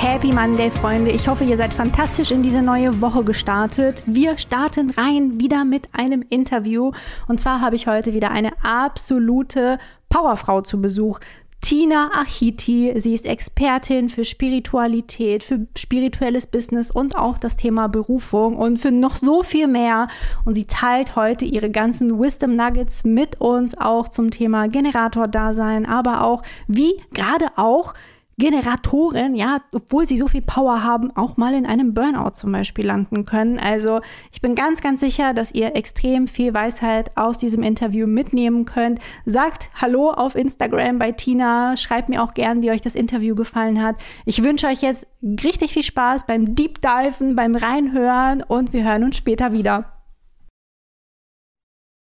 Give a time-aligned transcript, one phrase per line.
[0.00, 1.10] Happy Monday, Freunde.
[1.10, 4.00] Ich hoffe, ihr seid fantastisch in diese neue Woche gestartet.
[4.06, 6.92] Wir starten rein wieder mit einem Interview.
[7.26, 11.18] Und zwar habe ich heute wieder eine absolute Powerfrau zu Besuch.
[11.60, 12.92] Tina Achiti.
[13.00, 18.92] Sie ist Expertin für Spiritualität, für spirituelles Business und auch das Thema Berufung und für
[18.92, 20.06] noch so viel mehr.
[20.44, 26.22] Und sie teilt heute ihre ganzen Wisdom Nuggets mit uns auch zum Thema Generator-Dasein, aber
[26.22, 27.94] auch wie gerade auch
[28.38, 32.86] Generatoren, ja, obwohl sie so viel Power haben, auch mal in einem Burnout zum Beispiel
[32.86, 33.58] landen können.
[33.58, 34.00] Also
[34.32, 39.00] ich bin ganz, ganz sicher, dass ihr extrem viel Weisheit aus diesem Interview mitnehmen könnt.
[39.26, 41.76] Sagt Hallo auf Instagram bei Tina.
[41.76, 43.96] Schreibt mir auch gern, wie euch das Interview gefallen hat.
[44.24, 49.02] Ich wünsche euch jetzt richtig viel Spaß beim Deep Diven, beim Reinhören und wir hören
[49.02, 49.92] uns später wieder.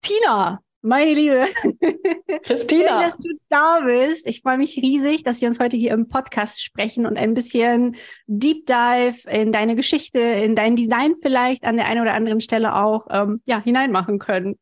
[0.02, 1.46] Tina, meine Liebe,
[2.42, 4.26] Christina, Schön, dass du da bist.
[4.26, 7.96] Ich freue mich riesig, dass wir uns heute hier im Podcast sprechen und ein bisschen
[8.26, 12.74] Deep Dive in deine Geschichte, in dein Design vielleicht an der einen oder anderen Stelle
[12.74, 14.58] auch ähm, ja, hineinmachen können.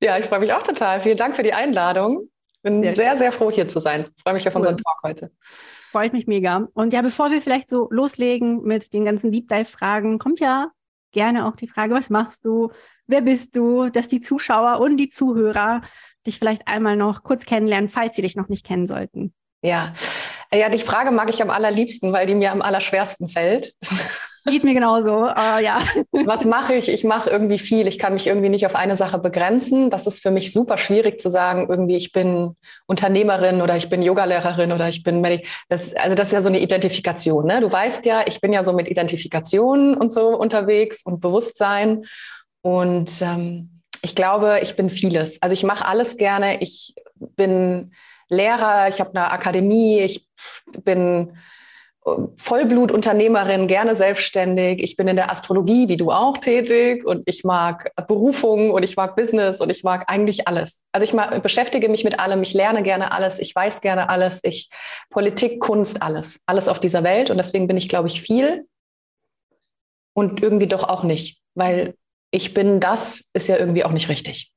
[0.00, 1.00] Ja, ich freue mich auch total.
[1.00, 2.28] Vielen Dank für die Einladung.
[2.62, 4.06] Bin sehr, sehr, sehr froh, hier zu sein.
[4.16, 4.60] Ich freue mich auf cool.
[4.60, 5.30] unseren Talk heute.
[5.90, 6.68] Freut mich mega.
[6.74, 10.70] Und ja, bevor wir vielleicht so loslegen mit den ganzen Deep Dive-Fragen, kommt ja
[11.14, 12.70] gerne auch die Frage, was machst du?
[13.06, 13.88] Wer bist du?
[13.88, 15.80] Dass die Zuschauer und die Zuhörer
[16.26, 19.32] dich vielleicht einmal noch kurz kennenlernen, falls sie dich noch nicht kennen sollten.
[19.62, 19.94] Ja,
[20.52, 23.72] ja, die Frage mag ich am allerliebsten, weil die mir am allerschwersten fällt.
[24.46, 25.78] Geht mir genauso, uh, ja.
[26.26, 26.88] Was mache ich?
[26.88, 27.88] Ich mache irgendwie viel.
[27.88, 29.88] Ich kann mich irgendwie nicht auf eine Sache begrenzen.
[29.88, 32.54] Das ist für mich super schwierig zu sagen, irgendwie ich bin
[32.86, 35.48] Unternehmerin oder ich bin Yogalehrerin oder ich bin Medik.
[35.70, 37.46] Das, also das ist ja so eine Identifikation.
[37.46, 37.62] Ne?
[37.62, 42.02] Du weißt ja, ich bin ja so mit Identifikation und so unterwegs und Bewusstsein.
[42.60, 45.40] Und ähm, ich glaube, ich bin vieles.
[45.40, 46.60] Also ich mache alles gerne.
[46.60, 47.92] Ich bin
[48.28, 50.28] Lehrer, ich habe eine Akademie, ich
[50.84, 51.32] bin äh,
[52.36, 54.82] Vollblutunternehmerin, gerne selbstständig.
[54.82, 57.04] Ich bin in der Astrologie, wie du auch, tätig.
[57.06, 60.84] Und ich mag Berufung und ich mag Business und ich mag eigentlich alles.
[60.92, 64.40] Also ich mag, beschäftige mich mit allem, ich lerne gerne alles, ich weiß gerne alles,
[64.42, 64.68] ich
[65.10, 67.30] Politik, Kunst, alles, alles auf dieser Welt.
[67.30, 68.66] Und deswegen bin ich, glaube ich, viel
[70.12, 71.94] und irgendwie doch auch nicht, weil
[72.30, 74.53] ich bin das, ist ja irgendwie auch nicht richtig.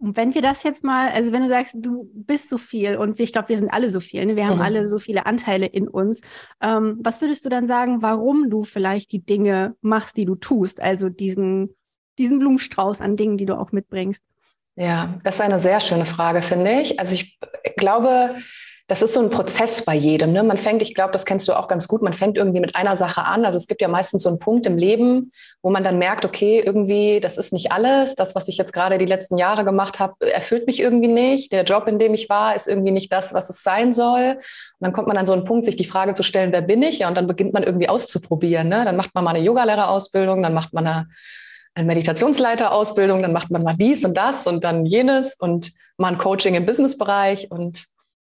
[0.00, 3.20] Und wenn wir das jetzt mal, also wenn du sagst, du bist so viel und
[3.20, 4.34] ich glaube, wir sind alle so viel, ne?
[4.34, 4.62] wir haben mhm.
[4.62, 6.22] alle so viele Anteile in uns,
[6.62, 10.80] ähm, was würdest du dann sagen, warum du vielleicht die Dinge machst, die du tust,
[10.80, 11.76] also diesen,
[12.16, 14.24] diesen Blumenstrauß an Dingen, die du auch mitbringst?
[14.76, 16.98] Ja, das ist eine sehr schöne Frage, finde ich.
[16.98, 17.38] Also ich
[17.76, 18.36] glaube,
[18.90, 20.32] das ist so ein Prozess bei jedem.
[20.32, 20.42] Ne?
[20.42, 22.96] Man fängt, ich glaube, das kennst du auch ganz gut, man fängt irgendwie mit einer
[22.96, 23.44] Sache an.
[23.44, 25.30] Also es gibt ja meistens so einen Punkt im Leben,
[25.62, 28.16] wo man dann merkt, okay, irgendwie, das ist nicht alles.
[28.16, 31.52] Das, was ich jetzt gerade die letzten Jahre gemacht habe, erfüllt mich irgendwie nicht.
[31.52, 34.38] Der Job, in dem ich war, ist irgendwie nicht das, was es sein soll.
[34.38, 34.40] Und
[34.80, 36.98] dann kommt man an so einen Punkt, sich die Frage zu stellen, wer bin ich?
[36.98, 38.68] Ja, und dann beginnt man irgendwie auszuprobieren.
[38.68, 38.84] Ne?
[38.84, 41.06] Dann macht man mal eine Yogalehrerausbildung, dann macht man eine
[41.74, 46.18] eine Meditationsleiterausbildung, dann macht man mal dies und das und dann jenes und mal ein
[46.18, 47.86] Coaching im Businessbereich und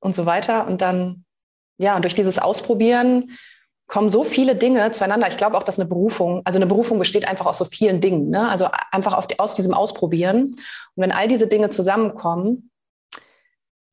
[0.03, 0.67] und so weiter.
[0.67, 1.25] Und dann,
[1.79, 3.31] ja, durch dieses Ausprobieren
[3.87, 5.29] kommen so viele Dinge zueinander.
[5.29, 8.31] Ich glaube auch, dass eine Berufung, also eine Berufung besteht einfach aus so vielen Dingen.
[8.31, 8.49] Ne?
[8.49, 10.57] Also einfach die, aus diesem Ausprobieren.
[10.95, 12.71] Und wenn all diese Dinge zusammenkommen,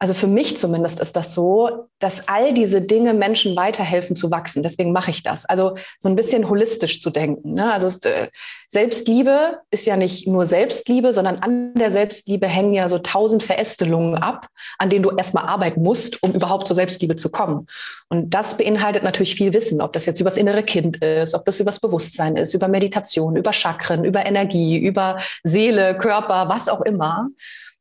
[0.02, 4.64] also für mich zumindest ist das so, dass all diese Dinge Menschen weiterhelfen zu wachsen.
[4.64, 5.46] Deswegen mache ich das.
[5.46, 7.56] Also so ein bisschen holistisch zu denken.
[7.56, 7.74] Ne?
[7.74, 8.30] Also äh,
[8.70, 14.16] Selbstliebe ist ja nicht nur Selbstliebe, sondern an der Selbstliebe hängen ja so tausend Verästelungen
[14.16, 14.48] ab,
[14.78, 17.68] an denen du erstmal arbeiten musst, um überhaupt zur Selbstliebe zu kommen.
[18.08, 21.60] Und das beinhaltet natürlich viel Wissen, ob das jetzt übers innere Kind ist, ob das
[21.60, 27.28] übers Bewusstsein ist, über Meditation, über Chakren, über Energie, über Seele, Körper, was auch immer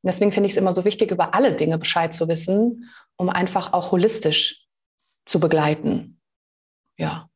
[0.02, 3.72] deswegen finde ich es immer so wichtig, über alle Dinge Bescheid zu wissen, um einfach
[3.72, 4.66] auch holistisch
[5.26, 6.20] zu begleiten.
[6.96, 7.28] Ja.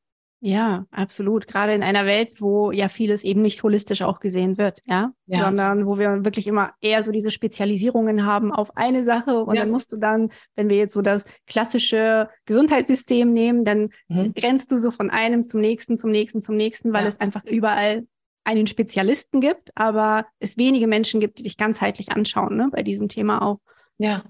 [0.45, 1.47] Ja, absolut.
[1.47, 5.13] Gerade in einer Welt, wo ja vieles eben nicht holistisch auch gesehen wird, ja?
[5.27, 5.45] ja.
[5.45, 9.63] Sondern wo wir wirklich immer eher so diese Spezialisierungen haben auf eine Sache und ja.
[9.63, 14.35] dann musst du dann, wenn wir jetzt so das klassische Gesundheitssystem nehmen, dann mhm.
[14.37, 17.09] rennst du so von einem zum nächsten, zum nächsten, zum nächsten, weil ja.
[17.09, 18.05] es einfach überall
[18.45, 23.09] einen Spezialisten gibt, aber es wenige Menschen gibt, die dich ganzheitlich anschauen, ne, bei diesem
[23.09, 23.59] Thema auch.
[23.99, 24.23] Ja.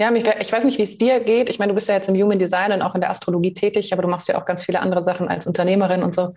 [0.00, 1.50] Ja, ich weiß nicht, wie es dir geht.
[1.50, 3.92] Ich meine, du bist ja jetzt im Human Design und auch in der Astrologie tätig,
[3.92, 6.30] aber du machst ja auch ganz viele andere Sachen als Unternehmerin und so.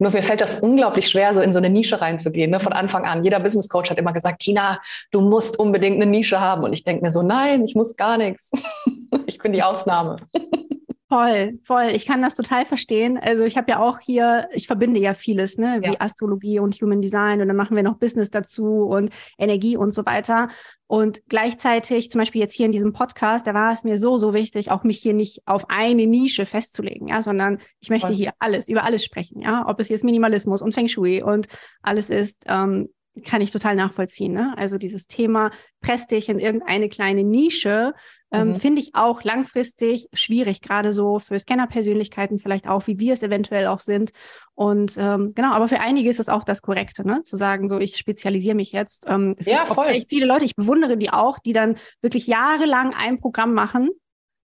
[0.00, 3.04] Nur mir fällt das unglaublich schwer, so in so eine Nische reinzugehen, ne, von Anfang
[3.04, 3.22] an.
[3.22, 4.80] Jeder Business Coach hat immer gesagt, Tina,
[5.12, 6.64] du musst unbedingt eine Nische haben.
[6.64, 8.50] Und ich denke mir so, nein, ich muss gar nichts.
[9.26, 10.16] ich bin die Ausnahme.
[11.10, 11.92] Voll, voll.
[11.94, 13.16] Ich kann das total verstehen.
[13.16, 16.00] Also ich habe ja auch hier, ich verbinde ja vieles, ne, wie ja.
[16.00, 19.08] Astrologie und Human Design und dann machen wir noch Business dazu und
[19.38, 20.48] Energie und so weiter.
[20.86, 24.34] Und gleichzeitig, zum Beispiel jetzt hier in diesem Podcast, da war es mir so, so
[24.34, 28.68] wichtig, auch mich hier nicht auf eine Nische festzulegen, ja, sondern ich möchte hier alles,
[28.68, 31.48] über alles sprechen, ja, ob es jetzt Minimalismus und Feng Shui und
[31.80, 32.90] alles ist, ähm,
[33.24, 34.32] kann ich total nachvollziehen.
[34.32, 34.54] Ne?
[34.56, 35.50] Also dieses Thema,
[35.80, 37.94] presst dich in irgendeine kleine Nische,
[38.30, 38.56] ähm, mhm.
[38.56, 43.66] finde ich auch langfristig schwierig, gerade so für Scanner-Persönlichkeiten vielleicht auch, wie wir es eventuell
[43.66, 44.10] auch sind.
[44.54, 47.22] Und ähm, genau, aber für einige ist es auch das Korrekte, ne?
[47.22, 49.06] zu sagen, so ich spezialisiere mich jetzt.
[49.08, 50.00] Ähm, es ja, gibt voll.
[50.08, 53.90] Viele Leute, ich bewundere die auch, die dann wirklich jahrelang ein Programm machen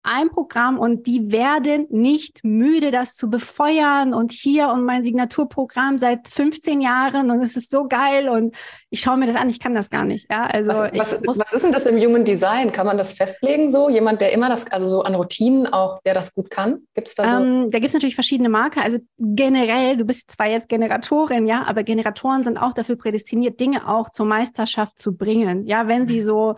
[0.02, 5.98] ein Programm und die werden nicht müde, das zu befeuern und hier und mein Signaturprogramm
[5.98, 8.56] seit 15 Jahren und es ist so geil und
[8.90, 10.30] ich schaue mir das an, ich kann das gar nicht.
[10.30, 12.72] Ja, also was, was, was ist denn das im Human Design?
[12.72, 13.88] Kann man das festlegen so?
[13.88, 16.80] Jemand, der immer das, also so an Routinen auch, der das gut kann?
[16.94, 17.44] Gibt es da so?
[17.44, 18.82] Ähm, da gibt es natürlich verschiedene Marker.
[18.82, 23.88] Also generell, du bist zwar jetzt Generatorin, ja, aber Generatoren sind auch dafür prädestiniert, Dinge
[23.88, 25.66] auch zur Meisterschaft zu bringen.
[25.66, 26.56] Ja, wenn sie so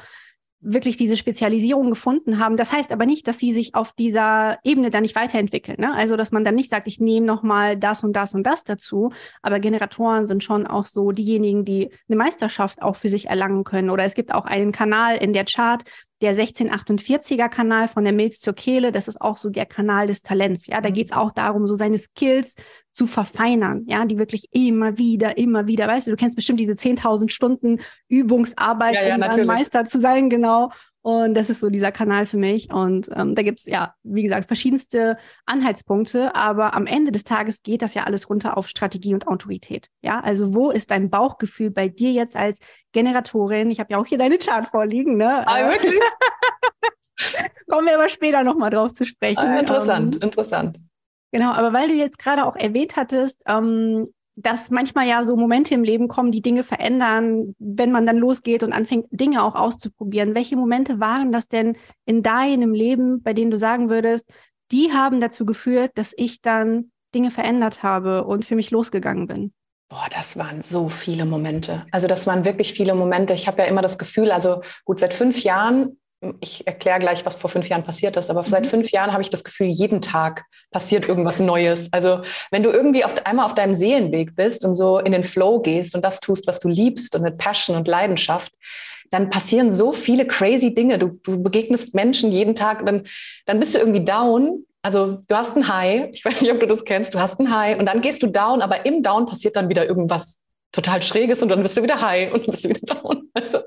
[0.61, 2.57] wirklich diese Spezialisierung gefunden haben.
[2.57, 5.79] Das heißt aber nicht, dass sie sich auf dieser Ebene dann nicht weiterentwickeln.
[5.81, 5.95] Ne?
[5.95, 9.13] Also, dass man dann nicht sagt, ich nehme nochmal das und das und das dazu.
[9.43, 13.91] Aber Generatoren sind schon auch so diejenigen, die eine Meisterschaft auch für sich erlangen können.
[13.91, 15.83] Oder es gibt auch einen Kanal in der Chart,
[16.21, 20.23] der 1648er Kanal von der Milz zur Kehle, das ist auch so der Kanal des
[20.23, 20.67] Talents.
[20.67, 20.95] Ja, da mhm.
[20.95, 22.55] geht es auch darum, so seine Skills
[22.93, 26.73] zu verfeinern, ja, die wirklich immer wieder, immer wieder, weißt du, du kennst bestimmt diese
[26.73, 30.71] 10.000 Stunden Übungsarbeit, ja, ja, um dann Meister zu sein, genau.
[31.03, 32.71] Und das ist so dieser Kanal für mich.
[32.73, 35.17] Und ähm, da gibt es ja, wie gesagt, verschiedenste
[35.47, 36.35] Anhaltspunkte.
[36.35, 39.89] Aber am Ende des Tages geht das ja alles runter auf Strategie und Autorität.
[40.03, 42.59] Ja, also wo ist dein Bauchgefühl bei dir jetzt als
[42.93, 43.71] Generatorin?
[43.71, 45.47] Ich habe ja auch hier deine Chart vorliegen, ne?
[45.47, 45.99] Ah, wirklich?
[47.69, 49.39] Kommen wir aber später nochmal drauf zu sprechen.
[49.39, 50.79] Ah, interessant, ähm, interessant.
[51.33, 55.75] Genau, aber weil du jetzt gerade auch erwähnt hattest, ähm, dass manchmal ja so Momente
[55.75, 60.35] im Leben kommen, die Dinge verändern, wenn man dann losgeht und anfängt, Dinge auch auszuprobieren.
[60.35, 64.31] Welche Momente waren das denn in deinem Leben, bei denen du sagen würdest,
[64.73, 69.53] die haben dazu geführt, dass ich dann Dinge verändert habe und für mich losgegangen bin?
[69.89, 71.85] Boah, das waren so viele Momente.
[71.91, 73.35] Also das waren wirklich viele Momente.
[73.35, 76.00] Ich habe ja immer das Gefühl, also gut, seit fünf Jahren
[76.41, 78.47] ich erkläre gleich, was vor fünf Jahren passiert ist, aber mhm.
[78.47, 81.89] seit fünf Jahren habe ich das Gefühl, jeden Tag passiert irgendwas Neues.
[81.93, 82.21] Also
[82.51, 85.95] wenn du irgendwie auf, einmal auf deinem Seelenweg bist und so in den Flow gehst
[85.95, 88.53] und das tust, was du liebst und mit Passion und Leidenschaft,
[89.11, 90.99] dann passieren so viele crazy Dinge.
[90.99, 93.03] Du, du begegnest Menschen jeden Tag, dann,
[93.47, 94.65] dann bist du irgendwie down.
[94.83, 97.55] Also du hast ein High, ich weiß nicht, ob du das kennst, du hast ein
[97.55, 100.39] High und dann gehst du down, aber im Down passiert dann wieder irgendwas
[100.73, 103.29] total Schräges und dann bist du wieder High und bist du wieder down.
[103.35, 103.61] Also,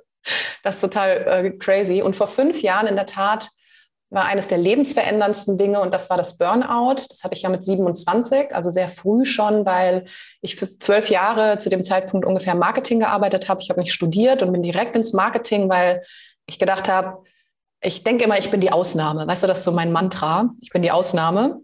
[0.63, 2.01] das ist total äh, crazy.
[2.01, 3.49] Und vor fünf Jahren in der Tat
[4.13, 6.97] war eines der lebensveränderndsten Dinge und das war das Burnout.
[7.09, 10.05] Das hatte ich ja mit 27, also sehr früh schon, weil
[10.41, 13.61] ich für zwölf Jahre zu dem Zeitpunkt ungefähr Marketing gearbeitet habe.
[13.61, 16.01] Ich habe mich studiert und bin direkt ins Marketing, weil
[16.45, 17.23] ich gedacht habe,
[17.81, 19.27] ich denke immer, ich bin die Ausnahme.
[19.27, 20.51] Weißt du, das ist so mein Mantra.
[20.61, 21.62] Ich bin die Ausnahme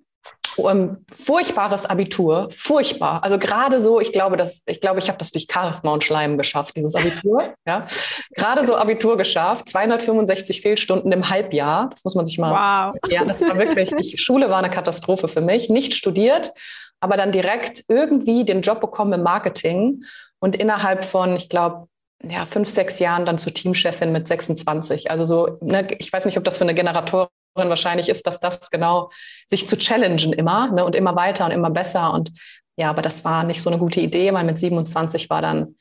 [0.62, 3.24] um, furchtbares Abitur, furchtbar.
[3.24, 6.38] Also gerade so, ich glaube, dass, ich glaube, ich habe das durch Charisma und Schleim
[6.38, 7.54] geschafft, dieses Abitur.
[7.68, 7.88] ja,
[8.36, 11.90] gerade so Abitur geschafft, 265 Fehlstunden im Halbjahr.
[11.90, 12.90] Das muss man sich mal.
[12.90, 12.96] Wow.
[13.10, 13.92] Ja, das war wirklich.
[13.94, 15.70] Ich, Schule war eine Katastrophe für mich.
[15.70, 16.52] Nicht studiert,
[17.00, 20.04] aber dann direkt irgendwie den Job bekommen im Marketing
[20.40, 21.88] und innerhalb von, ich glaube,
[22.24, 25.10] ja, fünf, sechs Jahren dann zur Teamchefin mit 26.
[25.10, 28.70] Also so, ne, ich weiß nicht, ob das für eine Generatorin wahrscheinlich ist, dass das
[28.70, 29.10] genau
[29.48, 32.14] sich zu challengen immer ne, und immer weiter und immer besser.
[32.14, 32.32] Und
[32.78, 35.76] ja, aber das war nicht so eine gute Idee, weil mit 27 war dann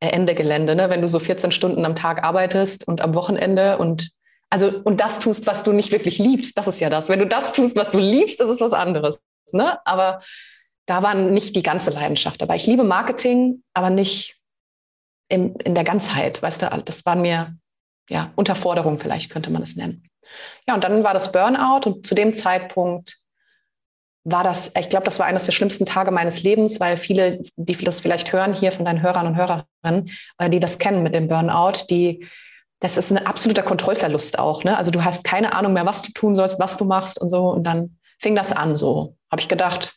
[0.00, 0.90] äh, Ende Gelände, ne?
[0.90, 4.10] wenn du so 14 Stunden am Tag arbeitest und am Wochenende und
[4.50, 7.08] also und das tust, was du nicht wirklich liebst, das ist ja das.
[7.08, 9.18] Wenn du das tust, was du liebst, das ist was anderes.
[9.52, 9.78] Ne?
[9.84, 10.18] Aber
[10.86, 12.56] da war nicht die ganze Leidenschaft dabei.
[12.56, 14.36] Ich liebe Marketing, aber nicht
[15.28, 17.56] in, in der Ganzheit, weißt du, das war mir
[18.10, 20.04] ja Unterforderung vielleicht könnte man es nennen.
[20.66, 23.16] Ja, und dann war das Burnout und zu dem Zeitpunkt
[24.24, 27.76] war das, ich glaube, das war eines der schlimmsten Tage meines Lebens, weil viele, die
[27.84, 31.28] das vielleicht hören hier von deinen Hörern und Hörerinnen, äh, die das kennen mit dem
[31.28, 32.26] Burnout, die,
[32.80, 34.64] das ist ein absoluter Kontrollverlust auch.
[34.64, 34.76] Ne?
[34.76, 37.48] Also du hast keine Ahnung mehr, was du tun sollst, was du machst und so.
[37.48, 39.16] Und dann fing das an so.
[39.30, 39.94] Habe ich gedacht,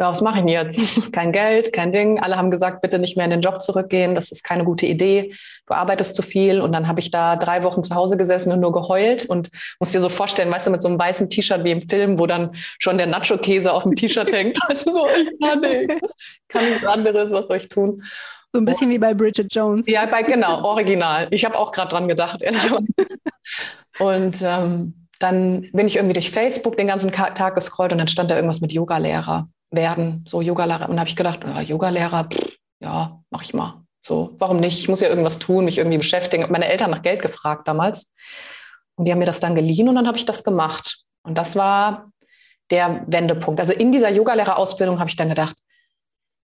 [0.00, 0.78] ja, was mache ich denn jetzt?
[1.12, 2.20] kein Geld, kein Ding.
[2.20, 4.14] Alle haben gesagt, bitte nicht mehr in den Job zurückgehen.
[4.14, 5.34] Das ist keine gute Idee.
[5.66, 6.60] Du arbeitest zu viel.
[6.60, 9.50] Und dann habe ich da drei Wochen zu Hause gesessen und nur geheult und
[9.80, 12.26] musst dir so vorstellen, weißt du, mit so einem weißen T-Shirt wie im Film, wo
[12.26, 14.58] dann schon der Nacho-Käse auf dem T-Shirt hängt.
[14.68, 15.90] Also so, ich kann nicht.
[16.48, 18.02] Kann nichts anderes, was soll ich tun?
[18.52, 18.90] So ein bisschen oh.
[18.90, 19.86] wie bei Bridget Jones.
[19.86, 21.26] Ja, bei, genau, original.
[21.30, 22.70] Ich habe auch gerade dran gedacht, ehrlich
[23.98, 28.30] Und ähm, dann bin ich irgendwie durch Facebook den ganzen Tag gescrollt und dann stand
[28.30, 30.84] da irgendwas mit Yogalehrer werden, so Yogalehrer.
[30.84, 32.28] Und dann habe ich gedacht, oh, Yogalehrer,
[32.80, 33.82] ja, mach ich mal.
[34.02, 34.78] So, warum nicht?
[34.78, 36.42] Ich muss ja irgendwas tun, mich irgendwie beschäftigen.
[36.42, 38.10] Hab meine Eltern nach Geld gefragt damals.
[38.94, 41.02] Und die haben mir das dann geliehen und dann habe ich das gemacht.
[41.22, 42.10] Und das war
[42.70, 43.60] der Wendepunkt.
[43.60, 45.56] Also in dieser Yogalehrerausbildung habe ich dann gedacht,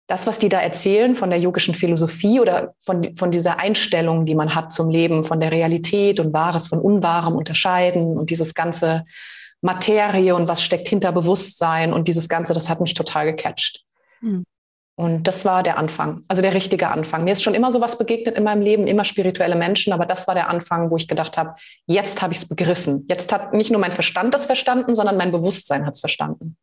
[0.08, 4.36] das, was die da erzählen von der yogischen Philosophie oder von, von dieser Einstellung, die
[4.36, 9.04] man hat zum Leben, von der Realität und Wahres von Unwahrem unterscheiden und dieses ganze
[9.64, 13.84] Materie und was steckt hinter Bewusstsein und dieses Ganze, das hat mich total gecatcht.
[14.22, 14.46] Mhm.
[14.96, 17.24] Und das war der Anfang, also der richtige Anfang.
[17.24, 20.36] Mir ist schon immer sowas begegnet in meinem Leben, immer spirituelle Menschen, aber das war
[20.36, 21.56] der Anfang, wo ich gedacht habe,
[21.88, 23.06] jetzt habe ich es begriffen.
[23.10, 26.58] Jetzt hat nicht nur mein Verstand das verstanden, sondern mein Bewusstsein hat es verstanden.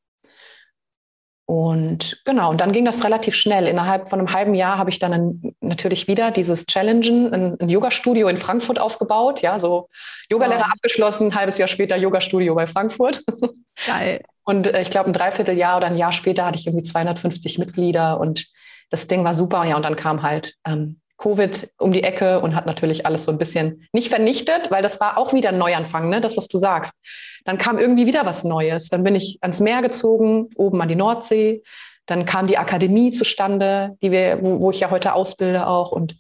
[1.51, 3.67] Und genau, und dann ging das relativ schnell.
[3.67, 7.69] Innerhalb von einem halben Jahr habe ich dann ein, natürlich wieder dieses Challengen, ein, ein
[7.69, 9.43] Yoga-Studio in Frankfurt aufgebaut.
[9.43, 9.89] Ja, so
[10.31, 10.73] Yogalehrer wow.
[10.75, 13.23] abgeschlossen, ein halbes Jahr später Yoga-Studio bei Frankfurt.
[13.85, 14.23] Geil.
[14.45, 18.21] Und äh, ich glaube, ein Dreivierteljahr oder ein Jahr später hatte ich irgendwie 250 Mitglieder
[18.21, 18.47] und
[18.91, 19.65] das Ding war super.
[19.65, 23.33] Ja, und dann kam halt ähm, Covid um die Ecke und hat natürlich alles so
[23.33, 26.21] ein bisschen nicht vernichtet, weil das war auch wieder ein Neuanfang, ne?
[26.21, 26.95] das, was du sagst.
[27.45, 28.89] Dann kam irgendwie wieder was Neues.
[28.89, 31.63] Dann bin ich ans Meer gezogen, oben an die Nordsee.
[32.07, 36.17] Dann kam die Akademie zustande, die wir, wo, wo ich ja heute ausbilde auch und,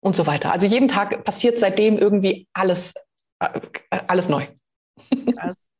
[0.00, 0.52] und so weiter.
[0.52, 2.94] Also jeden Tag passiert seitdem irgendwie alles,
[3.40, 3.60] äh,
[4.06, 4.46] alles neu.
[5.36, 5.70] Krass.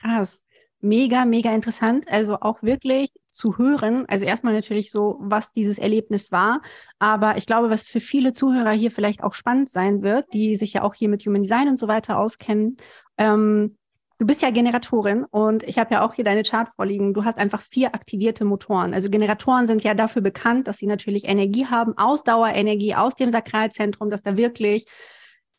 [0.00, 0.46] Krass
[0.86, 2.06] mega, mega interessant.
[2.08, 4.04] Also auch wirklich zu hören.
[4.08, 6.62] Also erstmal natürlich so, was dieses Erlebnis war.
[6.98, 10.72] Aber ich glaube, was für viele Zuhörer hier vielleicht auch spannend sein wird, die sich
[10.72, 12.76] ja auch hier mit Human Design und so weiter auskennen.
[13.18, 13.76] Ähm,
[14.18, 17.14] du bist ja Generatorin und ich habe ja auch hier deine Chart vorliegen.
[17.14, 18.94] Du hast einfach vier aktivierte Motoren.
[18.94, 24.10] Also Generatoren sind ja dafür bekannt, dass sie natürlich Energie haben, Ausdauerenergie aus dem Sakralzentrum,
[24.10, 24.86] dass da wirklich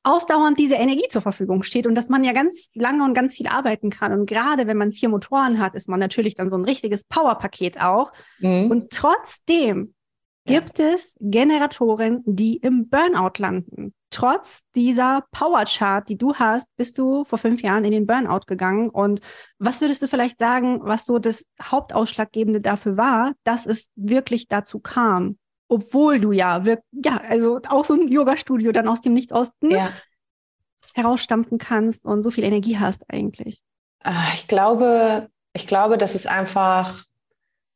[0.03, 3.47] ausdauernd diese Energie zur Verfügung steht und dass man ja ganz lange und ganz viel
[3.47, 4.13] arbeiten kann.
[4.13, 7.81] Und gerade wenn man vier Motoren hat, ist man natürlich dann so ein richtiges Powerpaket
[7.81, 8.13] auch.
[8.39, 8.71] Mhm.
[8.71, 9.93] Und trotzdem.
[10.47, 13.93] Gibt es Generatoren, die im Burnout landen.
[14.09, 18.89] Trotz dieser Powerchart, die du hast, bist du vor fünf Jahren in den Burnout gegangen.
[18.89, 19.19] Und
[19.59, 24.79] was würdest du vielleicht sagen, was so das Hauptausschlaggebende dafür war, dass es wirklich dazu
[24.79, 25.37] kam?
[25.67, 29.51] obwohl du ja wirklich, ja, also auch so ein Yoga-Studio dann aus dem Nichts aus
[29.61, 29.91] ja.
[30.93, 33.61] herausstampfen kannst und so viel Energie hast eigentlich.
[34.03, 37.03] Ah, ich glaube, ich glaube, das ist einfach,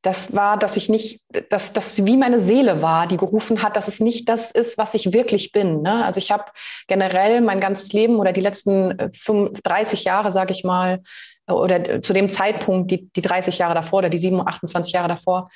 [0.01, 3.87] das war, dass ich nicht, dass das wie meine Seele war, die gerufen hat, dass
[3.87, 5.81] es nicht das ist, was ich wirklich bin.
[5.81, 6.03] Ne?
[6.03, 6.45] Also ich habe
[6.87, 11.01] generell mein ganzes Leben oder die letzten 30 äh, Jahre, sage ich mal,
[11.47, 15.49] oder zu dem Zeitpunkt, die, die 30 Jahre davor oder die 27, 28 Jahre davor,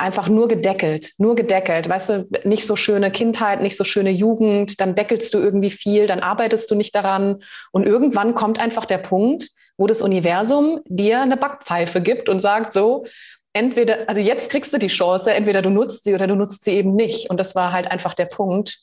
[0.00, 1.88] einfach nur gedeckelt, nur gedeckelt.
[1.88, 6.06] Weißt du, nicht so schöne Kindheit, nicht so schöne Jugend, dann deckelst du irgendwie viel,
[6.06, 7.40] dann arbeitest du nicht daran.
[7.72, 12.72] Und irgendwann kommt einfach der Punkt, wo das Universum dir eine Backpfeife gibt und sagt
[12.72, 13.04] so,
[13.52, 16.72] entweder, also jetzt kriegst du die Chance, entweder du nutzt sie oder du nutzt sie
[16.72, 17.30] eben nicht.
[17.30, 18.80] Und das war halt einfach der Punkt.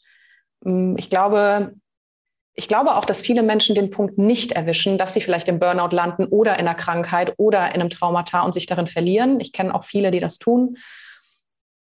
[0.64, 1.74] Hm, ich glaube,
[2.54, 5.96] ich glaube auch, dass viele Menschen den Punkt nicht erwischen, dass sie vielleicht im Burnout
[5.96, 9.40] landen oder in einer Krankheit oder in einem Traumata und sich darin verlieren.
[9.40, 10.78] Ich kenne auch viele, die das tun.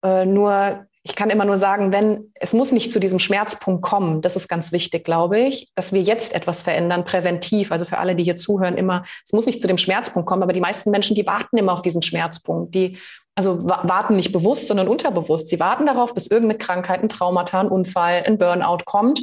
[0.03, 4.21] Äh, nur, ich kann immer nur sagen, wenn, es muss nicht zu diesem Schmerzpunkt kommen.
[4.21, 7.71] Das ist ganz wichtig, glaube ich, dass wir jetzt etwas verändern, präventiv.
[7.71, 10.53] Also für alle, die hier zuhören, immer, es muss nicht zu dem Schmerzpunkt kommen, aber
[10.53, 12.75] die meisten Menschen, die warten immer auf diesen Schmerzpunkt.
[12.75, 12.99] Die,
[13.33, 15.49] also warten nicht bewusst, sondern unterbewusst.
[15.49, 19.21] Sie warten darauf, bis irgendeine Krankheit, ein Traumata, ein Unfall, ein Burnout kommt.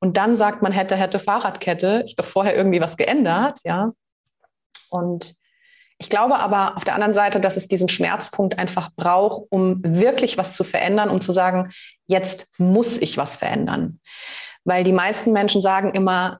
[0.00, 3.92] Und dann sagt man, hätte, hätte Fahrradkette, ich doch vorher irgendwie was geändert, ja.
[4.88, 5.34] Und
[5.98, 10.38] ich glaube aber auf der anderen Seite, dass es diesen Schmerzpunkt einfach braucht, um wirklich
[10.38, 11.70] was zu verändern, um zu sagen,
[12.06, 14.00] jetzt muss ich was verändern.
[14.64, 16.38] Weil die meisten Menschen sagen immer,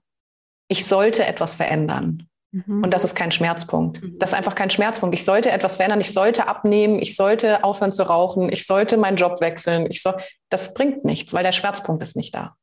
[0.68, 2.28] ich sollte etwas verändern.
[2.52, 2.84] Mhm.
[2.84, 4.02] Und das ist kein Schmerzpunkt.
[4.02, 4.18] Mhm.
[4.18, 5.14] Das ist einfach kein Schmerzpunkt.
[5.14, 9.16] Ich sollte etwas verändern, ich sollte abnehmen, ich sollte aufhören zu rauchen, ich sollte meinen
[9.16, 9.86] Job wechseln.
[9.90, 10.16] Ich soll,
[10.50, 12.54] das bringt nichts, weil der Schmerzpunkt ist nicht da.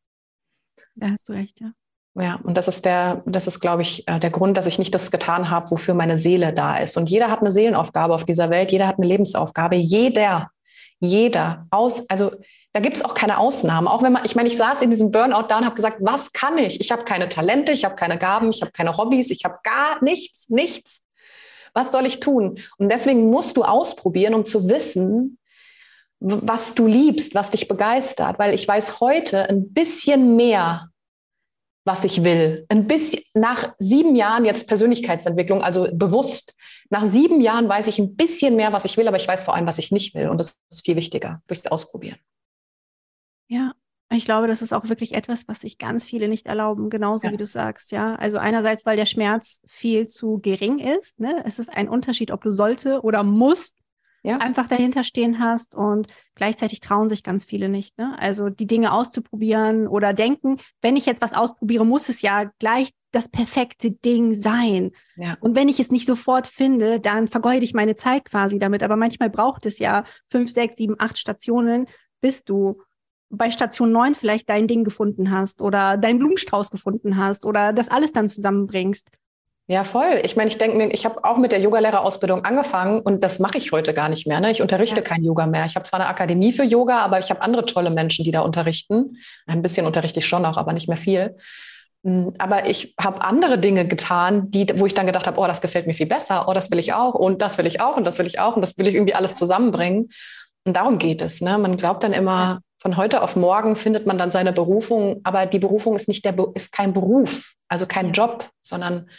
[0.95, 1.71] Da hast du recht, ja.
[2.17, 4.95] Ja, und das ist der, das ist, glaube ich, äh, der Grund, dass ich nicht
[4.95, 6.95] das getan habe, wofür meine Seele da ist.
[6.95, 10.49] Und jeder hat eine Seelenaufgabe auf dieser Welt, jeder hat eine Lebensaufgabe, jeder,
[11.01, 11.67] jeder.
[11.71, 12.31] Aus, also
[12.71, 13.87] da gibt es auch keine Ausnahmen.
[13.87, 16.31] Auch wenn man, ich meine, ich saß in diesem Burnout da und habe gesagt, was
[16.31, 16.79] kann ich?
[16.79, 20.01] Ich habe keine Talente, ich habe keine Gaben, ich habe keine Hobbys, ich habe gar
[20.01, 21.01] nichts, nichts.
[21.73, 22.59] Was soll ich tun?
[22.77, 25.37] Und deswegen musst du ausprobieren, um zu wissen,
[26.21, 30.89] was du liebst, was dich begeistert, weil ich weiß heute ein bisschen mehr,
[31.85, 32.65] was ich will.
[32.67, 36.55] Ein bisschen nach sieben Jahren jetzt Persönlichkeitsentwicklung, also bewusst.
[36.89, 39.55] Nach sieben Jahren weiß ich ein bisschen mehr, was ich will, aber ich weiß vor
[39.55, 40.27] allem, was ich nicht will.
[40.27, 42.17] Und das ist viel wichtiger durchs Ausprobieren.
[43.47, 43.73] Ja,
[44.11, 47.33] ich glaube, das ist auch wirklich etwas, was sich ganz viele nicht erlauben, genauso ja.
[47.33, 48.15] wie du sagst, ja.
[48.15, 51.19] Also einerseits, weil der Schmerz viel zu gering ist.
[51.19, 51.43] Ne?
[51.45, 53.77] Es ist ein Unterschied, ob du sollte oder musst
[54.25, 54.37] ja.
[54.37, 57.97] einfach dahinter stehen hast und gleichzeitig trauen sich ganz viele nicht.
[57.97, 58.15] Ne?
[58.19, 62.91] Also die Dinge auszuprobieren oder denken, wenn ich jetzt was ausprobiere, muss es ja gleich
[63.11, 64.91] das perfekte Ding sein.
[65.15, 65.37] Ja.
[65.39, 68.83] Und wenn ich es nicht sofort finde, dann vergeude ich meine Zeit quasi damit.
[68.83, 71.87] Aber manchmal braucht es ja fünf, sechs, sieben, acht Stationen,
[72.19, 72.81] bis du
[73.29, 77.89] bei Station 9 vielleicht dein Ding gefunden hast oder deinen Blumenstrauß gefunden hast oder das
[77.89, 79.09] alles dann zusammenbringst.
[79.67, 80.21] Ja, voll.
[80.23, 83.57] Ich meine, ich denke mir, ich habe auch mit der Yogalehrerausbildung angefangen und das mache
[83.57, 84.39] ich heute gar nicht mehr.
[84.39, 84.51] Ne?
[84.51, 85.01] Ich unterrichte ja.
[85.01, 85.65] kein Yoga mehr.
[85.65, 88.41] Ich habe zwar eine Akademie für Yoga, aber ich habe andere tolle Menschen, die da
[88.41, 89.17] unterrichten.
[89.47, 91.35] Ein bisschen unterrichte ich schon auch, aber nicht mehr viel.
[92.03, 95.61] Hm, aber ich habe andere Dinge getan, die, wo ich dann gedacht habe, oh, das
[95.61, 98.05] gefällt mir viel besser, oh, das will ich auch und das will ich auch und
[98.05, 100.09] das will ich auch und das will ich irgendwie alles zusammenbringen.
[100.63, 101.41] Und darum geht es.
[101.41, 101.57] Ne?
[101.57, 105.57] Man glaubt dann immer, von heute auf morgen findet man dann seine Berufung, aber die
[105.57, 109.09] Berufung ist nicht der ist kein Beruf, also kein Job, sondern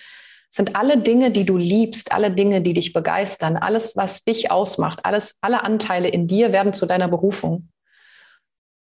[0.50, 5.00] sind alle Dinge, die du liebst, alle Dinge, die dich begeistern, alles, was dich ausmacht,
[5.04, 7.68] alles, alle Anteile in dir werden zu deiner Berufung.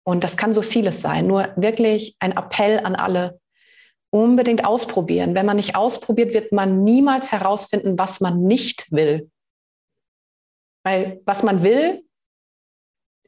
[0.05, 1.27] Und das kann so vieles sein.
[1.27, 3.41] Nur wirklich ein Appell an alle.
[4.11, 5.35] Unbedingt ausprobieren.
[5.35, 9.31] Wenn man nicht ausprobiert, wird man niemals herausfinden, was man nicht will.
[10.85, 12.03] Weil was man will,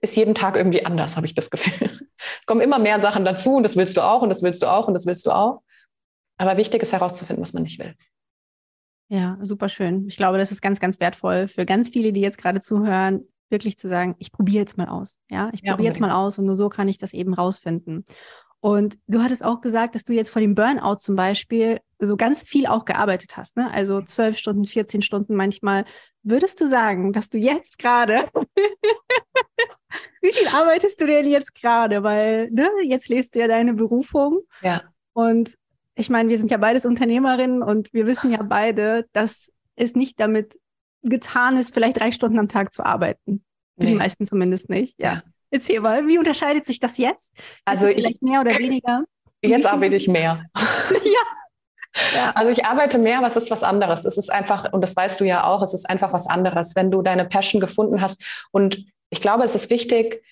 [0.00, 2.00] ist jeden Tag irgendwie anders, habe ich das Gefühl.
[2.18, 4.66] Es kommen immer mehr Sachen dazu und das willst du auch und das willst du
[4.66, 5.62] auch und das willst du auch.
[6.36, 7.94] Aber wichtig ist herauszufinden, was man nicht will.
[9.08, 10.06] Ja, super schön.
[10.08, 13.78] Ich glaube, das ist ganz, ganz wertvoll für ganz viele, die jetzt gerade zuhören, wirklich
[13.78, 15.18] zu sagen, ich probiere jetzt mal aus.
[15.28, 18.04] Ja, ich probiere ja, jetzt mal aus und nur so kann ich das eben rausfinden.
[18.60, 22.42] Und du hattest auch gesagt, dass du jetzt vor dem Burnout zum Beispiel so ganz
[22.42, 23.70] viel auch gearbeitet hast, ne?
[23.70, 25.84] Also zwölf Stunden, 14 Stunden manchmal.
[26.22, 28.26] Würdest du sagen, dass du jetzt gerade,
[30.22, 32.02] wie viel arbeitest du denn jetzt gerade?
[32.02, 34.40] Weil, ne, jetzt lebst du ja deine Berufung.
[34.62, 34.82] Ja.
[35.12, 35.58] Und
[35.94, 40.20] ich meine, wir sind ja beides Unternehmerinnen und wir wissen ja beide, dass es nicht
[40.20, 40.58] damit
[41.02, 43.44] getan ist, vielleicht drei Stunden am Tag zu arbeiten.
[43.76, 43.90] Für nee.
[43.90, 44.98] die meisten zumindest nicht.
[44.98, 45.22] Ja.
[45.50, 47.32] Erzähl mal, wie unterscheidet sich das jetzt?
[47.64, 49.04] Also ich, vielleicht mehr oder weniger?
[49.42, 50.44] Jetzt arbeite ich mehr.
[50.56, 51.00] ja.
[52.14, 52.32] ja.
[52.34, 54.04] Also ich arbeite mehr, was ist was anderes.
[54.04, 56.90] Es ist einfach, und das weißt du ja auch, es ist einfach was anderes, wenn
[56.90, 58.20] du deine Passion gefunden hast.
[58.50, 60.24] Und ich glaube, es ist wichtig,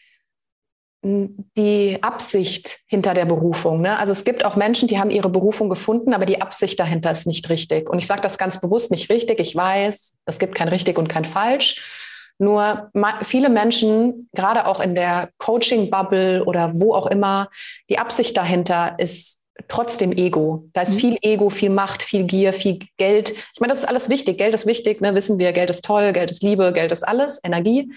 [1.02, 3.80] die Absicht hinter der Berufung.
[3.80, 3.98] Ne?
[3.98, 7.26] Also es gibt auch Menschen, die haben ihre Berufung gefunden, aber die Absicht dahinter ist
[7.26, 7.90] nicht richtig.
[7.90, 9.40] Und ich sage das ganz bewusst nicht richtig.
[9.40, 12.32] Ich weiß, es gibt kein richtig und kein falsch.
[12.38, 12.90] Nur
[13.22, 17.48] viele Menschen, gerade auch in der Coaching-Bubble oder wo auch immer,
[17.90, 20.68] die Absicht dahinter ist trotzdem Ego.
[20.72, 20.98] Da ist mhm.
[20.98, 23.32] viel Ego, viel Macht, viel Gier, viel Geld.
[23.54, 24.38] Ich meine, das ist alles wichtig.
[24.38, 25.14] Geld ist wichtig, ne?
[25.14, 25.52] wissen wir.
[25.52, 27.92] Geld ist toll, Geld ist Liebe, Geld ist alles, Energie.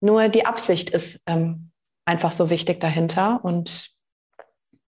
[0.00, 1.70] Nur die Absicht ist ähm,
[2.08, 3.40] einfach so wichtig dahinter.
[3.42, 3.90] Und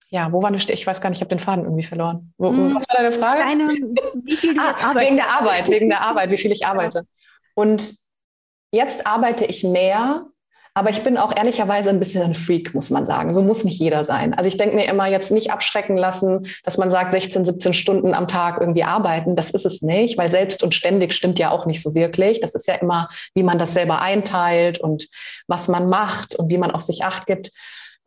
[0.09, 2.35] ja, wo war eine Ich weiß gar nicht, ich habe den Faden irgendwie verloren.
[2.37, 2.74] Wo, hm.
[2.74, 3.40] Was war deine Frage?
[3.40, 3.68] Deine,
[4.24, 5.00] wie viel du ah, arbeitest.
[5.00, 7.07] Wegen der Arbeit, wegen der Arbeit, wie viel ich arbeite.
[7.55, 7.94] Und
[8.72, 10.27] jetzt arbeite ich mehr,
[10.77, 13.33] aber ich bin auch ehrlicherweise ein bisschen ein Freak, muss man sagen.
[13.33, 14.35] So muss nicht jeder sein.
[14.35, 18.13] Also ich denke mir immer jetzt nicht abschrecken lassen, dass man sagt, 16, 17 Stunden
[18.13, 19.37] am Tag irgendwie arbeiten.
[19.37, 22.41] Das ist es nicht, weil selbst und ständig stimmt ja auch nicht so wirklich.
[22.41, 25.07] Das ist ja immer, wie man das selber einteilt und
[25.47, 27.53] was man macht und wie man auf sich acht gibt.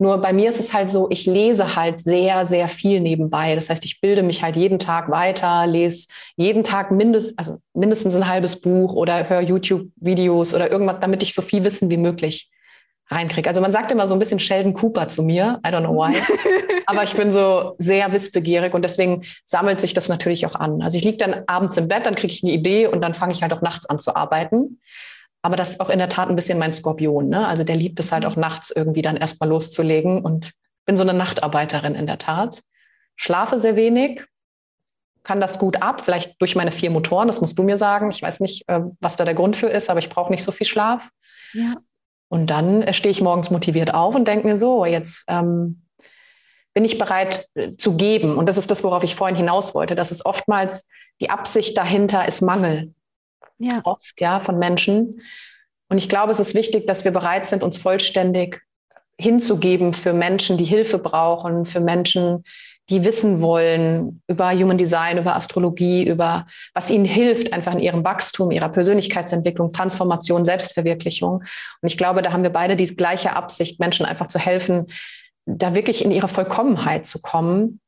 [0.00, 3.54] Nur bei mir ist es halt so, ich lese halt sehr, sehr viel nebenbei.
[3.54, 8.14] Das heißt, ich bilde mich halt jeden Tag weiter, lese jeden Tag mindest, also mindestens
[8.14, 12.50] ein halbes Buch oder höre YouTube-Videos oder irgendwas, damit ich so viel Wissen wie möglich
[13.10, 13.48] reinkriege.
[13.48, 16.20] Also man sagt immer so ein bisschen Sheldon Cooper zu mir, I don't know why,
[16.86, 20.82] aber ich bin so sehr wissbegierig und deswegen sammelt sich das natürlich auch an.
[20.82, 23.32] Also ich liege dann abends im Bett, dann kriege ich eine Idee und dann fange
[23.32, 24.80] ich halt auch nachts an zu arbeiten.
[25.42, 27.28] Aber das ist auch in der Tat ein bisschen mein Skorpion.
[27.28, 27.46] Ne?
[27.46, 30.52] Also der liebt es halt auch nachts irgendwie dann erstmal loszulegen und
[30.84, 32.62] bin so eine Nachtarbeiterin in der Tat.
[33.16, 34.24] Schlafe sehr wenig,
[35.22, 38.10] kann das gut ab, vielleicht durch meine vier Motoren, das musst du mir sagen.
[38.10, 40.52] Ich weiß nicht, äh, was da der Grund für ist, aber ich brauche nicht so
[40.52, 41.10] viel Schlaf.
[41.52, 41.76] Ja.
[42.28, 45.82] Und dann stehe ich morgens motiviert auf und denke mir so, jetzt ähm,
[46.74, 48.36] bin ich bereit äh, zu geben.
[48.36, 49.94] Und das ist das, worauf ich vorhin hinaus wollte.
[49.94, 50.88] Das ist oftmals
[51.20, 52.94] die Absicht dahinter ist Mangel.
[53.58, 53.80] Ja.
[53.84, 55.20] Oft, ja, von Menschen.
[55.88, 58.62] Und ich glaube, es ist wichtig, dass wir bereit sind, uns vollständig
[59.20, 62.44] hinzugeben für Menschen, die Hilfe brauchen, für Menschen,
[62.90, 68.04] die wissen wollen über Human Design, über Astrologie, über was ihnen hilft, einfach in ihrem
[68.04, 71.42] Wachstum, ihrer Persönlichkeitsentwicklung, Transformation, Selbstverwirklichung.
[71.82, 74.86] Und ich glaube, da haben wir beide die gleiche Absicht, Menschen einfach zu helfen,
[75.44, 77.80] da wirklich in ihre Vollkommenheit zu kommen.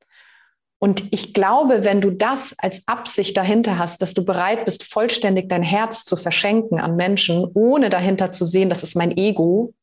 [0.78, 5.48] Und ich glaube, wenn du das als Absicht dahinter hast, dass du bereit bist, vollständig
[5.48, 9.74] dein Herz zu verschenken an Menschen, ohne dahinter zu sehen, das ist mein Ego,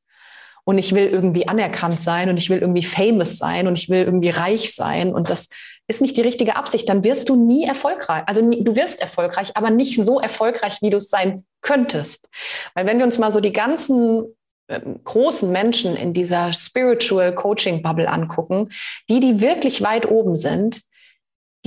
[0.67, 4.03] und ich will irgendwie anerkannt sein und ich will irgendwie famous sein und ich will
[4.03, 5.47] irgendwie reich sein und das
[5.87, 8.23] ist nicht die richtige Absicht, dann wirst du nie erfolgreich.
[8.25, 12.27] Also du wirst erfolgreich, aber nicht so erfolgreich, wie du es sein könntest.
[12.75, 14.25] Weil wenn wir uns mal so die ganzen
[14.67, 18.67] äh, großen Menschen in dieser Spiritual Coaching Bubble angucken,
[19.09, 20.81] die, die wirklich weit oben sind,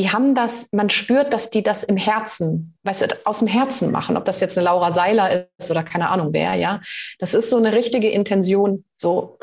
[0.01, 3.91] die haben das, man spürt, dass die das im Herzen, weißt du, aus dem Herzen
[3.91, 6.81] machen, ob das jetzt eine Laura Seiler ist oder keine Ahnung wer, ja.
[7.19, 9.39] Das ist so eine richtige Intention, so,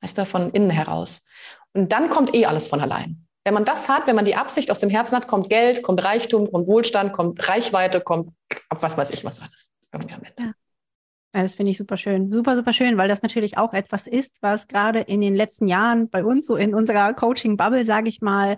[0.00, 1.22] weißt du, von innen heraus.
[1.74, 3.26] Und dann kommt eh alles von allein.
[3.44, 6.02] Wenn man das hat, wenn man die Absicht aus dem Herzen hat, kommt Geld, kommt
[6.02, 8.32] Reichtum, kommt Wohlstand, kommt Reichweite, kommt
[8.70, 9.70] was weiß ich was alles.
[9.92, 10.42] Irgendwie am Ende.
[10.42, 11.42] Ja.
[11.42, 12.32] Das finde ich super schön.
[12.32, 16.08] Super, super schön, weil das natürlich auch etwas ist, was gerade in den letzten Jahren
[16.08, 18.56] bei uns, so in unserer Coaching-Bubble, sage ich mal,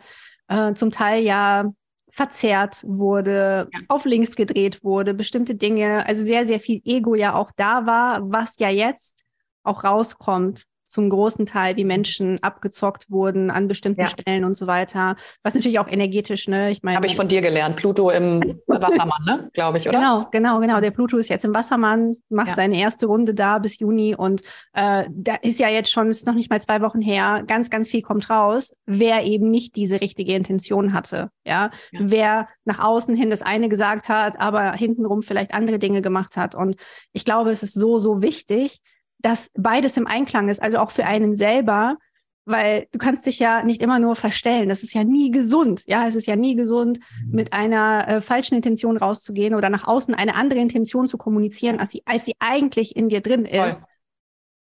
[0.53, 1.73] äh, zum Teil ja
[2.11, 3.81] verzerrt wurde, ja.
[3.88, 8.21] auf links gedreht wurde, bestimmte Dinge, also sehr, sehr viel Ego ja auch da war,
[8.31, 9.25] was ja jetzt
[9.62, 14.07] auch rauskommt zum großen Teil wie Menschen abgezockt wurden an bestimmten ja.
[14.07, 15.17] Stellen und so weiter.
[15.43, 16.71] Was natürlich auch energetisch, ne?
[16.71, 16.97] Ich meine.
[16.97, 17.77] Habe ich von dir gelernt.
[17.77, 19.51] Pluto im Wassermann, ne?
[19.55, 19.99] Glaube ich, oder?
[19.99, 20.81] Genau, genau, genau.
[20.81, 22.57] Der Pluto ist jetzt im Wassermann, macht ja.
[22.57, 24.43] seine erste Runde da bis Juni und
[24.75, 27.89] äh, da ist ja jetzt schon, ist noch nicht mal zwei Wochen her, ganz, ganz
[27.89, 31.31] viel kommt raus, wer eben nicht diese richtige Intention hatte.
[31.47, 32.01] Ja, ja.
[32.03, 36.55] wer nach außen hin das eine gesagt hat, aber hintenrum vielleicht andere Dinge gemacht hat.
[36.55, 36.77] Und
[37.13, 38.83] ich glaube, es ist so, so wichtig,
[39.23, 41.97] dass beides im Einklang ist, also auch für einen selber,
[42.45, 44.69] weil du kannst dich ja nicht immer nur verstellen.
[44.69, 45.85] Das ist ja nie gesund.
[45.87, 47.35] Ja, es ist ja nie gesund, mhm.
[47.35, 51.91] mit einer äh, falschen Intention rauszugehen oder nach außen eine andere Intention zu kommunizieren, als
[51.91, 53.77] sie, als sie eigentlich in dir drin ist.
[53.77, 53.87] Voll.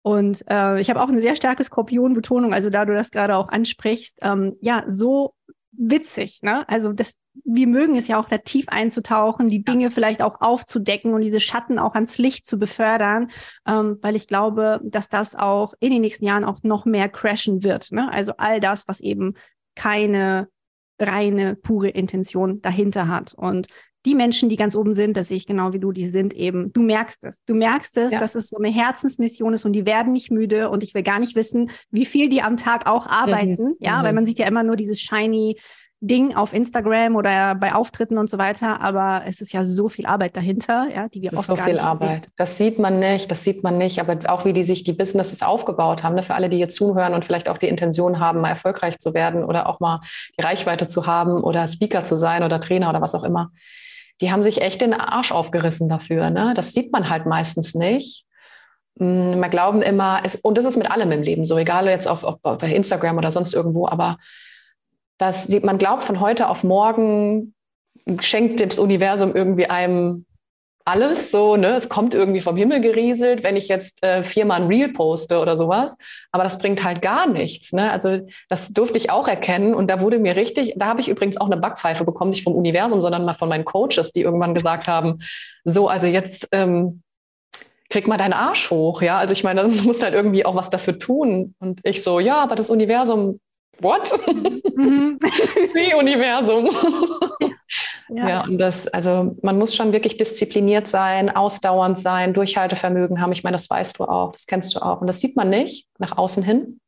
[0.03, 3.49] Und äh, ich habe auch eine sehr starke Skorpion-Betonung, also da du das gerade auch
[3.49, 5.33] ansprichst, ähm, ja, so
[5.77, 6.69] witzig, ne?
[6.69, 11.15] Also das, wir mögen es ja auch da tief einzutauchen, die Dinge vielleicht auch aufzudecken
[11.15, 13.31] und diese Schatten auch ans Licht zu befördern,
[13.67, 17.65] ähm, weil ich glaube, dass das auch in den nächsten Jahren auch noch mehr crashen
[17.65, 17.93] wird.
[17.93, 18.11] Ne?
[18.11, 19.35] Also all das, was eben
[19.75, 20.49] keine
[21.01, 23.35] reine, pure Intention dahinter hat.
[23.35, 23.67] Und
[24.05, 26.73] die Menschen, die ganz oben sind, das sehe ich genau wie du, die sind eben,
[26.73, 27.43] du merkst es.
[27.47, 28.19] Du merkst es, ja.
[28.19, 31.19] dass es so eine Herzensmission ist und die werden nicht müde und ich will gar
[31.19, 33.63] nicht wissen, wie viel die am Tag auch arbeiten.
[33.63, 33.75] Mhm.
[33.81, 34.05] Ja, mhm.
[34.05, 35.57] weil man sieht ja immer nur dieses shiny
[36.01, 40.05] Ding auf Instagram oder bei Auftritten und so weiter, aber es ist ja so viel
[40.05, 42.25] Arbeit dahinter, ja, die wir es oft ist so viel Arbeit.
[42.25, 42.33] Sehen.
[42.37, 45.41] Das sieht man nicht, das sieht man nicht, aber auch wie die sich die Businesses
[45.41, 48.51] aufgebaut haben, ne, für alle, die hier zuhören und vielleicht auch die Intention haben, mal
[48.51, 50.01] erfolgreich zu werden oder auch mal
[50.39, 53.51] die Reichweite zu haben oder Speaker zu sein oder Trainer oder was auch immer.
[54.21, 56.31] Die haben sich echt den Arsch aufgerissen dafür.
[56.31, 56.53] Ne?
[56.55, 58.25] Das sieht man halt meistens nicht.
[58.97, 62.07] Wir mm, glauben immer, es, und das ist mit allem im Leben so, egal jetzt
[62.07, 64.19] auf, auf, auf Instagram oder sonst irgendwo, aber
[65.19, 67.55] dass man glaubt, von heute auf morgen
[68.21, 70.27] schenkt das Universum irgendwie einem
[70.85, 71.77] alles so, ne?
[71.77, 75.57] Es kommt irgendwie vom Himmel gerieselt, wenn ich jetzt äh, viermal ein Reel poste oder
[75.57, 75.97] sowas.
[76.31, 77.73] Aber das bringt halt gar nichts.
[77.73, 77.91] Ne?
[77.91, 78.21] Also
[78.51, 79.75] das durfte ich auch erkennen.
[79.75, 82.55] Und da wurde mir richtig, da habe ich übrigens auch eine Backpfeife bekommen, nicht vom
[82.55, 85.19] Universum, sondern mal von meinen Coaches, die irgendwann gesagt haben,
[85.65, 87.03] so, also jetzt ähm,
[87.89, 89.01] krieg mal deinen Arsch hoch.
[89.01, 91.55] Ja, also ich meine, du musst halt irgendwie auch was dafür tun.
[91.61, 93.41] Und ich so, ja, aber das Universum
[93.81, 94.13] what?
[94.77, 95.19] Mhm.
[95.75, 96.69] nee, Universum.
[98.15, 98.29] Ja.
[98.29, 103.33] ja, und das, also man muss schon wirklich diszipliniert sein, ausdauernd sein, Durchhaltevermögen haben.
[103.33, 105.01] Ich meine, das weißt du auch, das kennst du auch.
[105.01, 106.81] Und das sieht man nicht nach außen hin.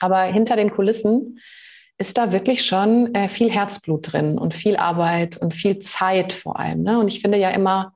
[0.00, 1.38] Aber hinter den Kulissen
[1.96, 6.58] ist da wirklich schon äh, viel Herzblut drin und viel Arbeit und viel Zeit vor
[6.58, 6.82] allem.
[6.82, 6.98] Ne?
[6.98, 7.94] Und ich finde ja immer,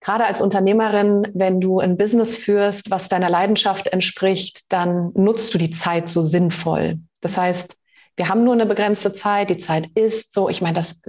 [0.00, 5.58] gerade als Unternehmerin, wenn du ein Business führst, was deiner Leidenschaft entspricht, dann nutzt du
[5.58, 6.98] die Zeit so sinnvoll.
[7.20, 7.76] Das heißt,
[8.16, 10.48] wir haben nur eine begrenzte Zeit, die Zeit ist so.
[10.48, 11.00] Ich meine, das,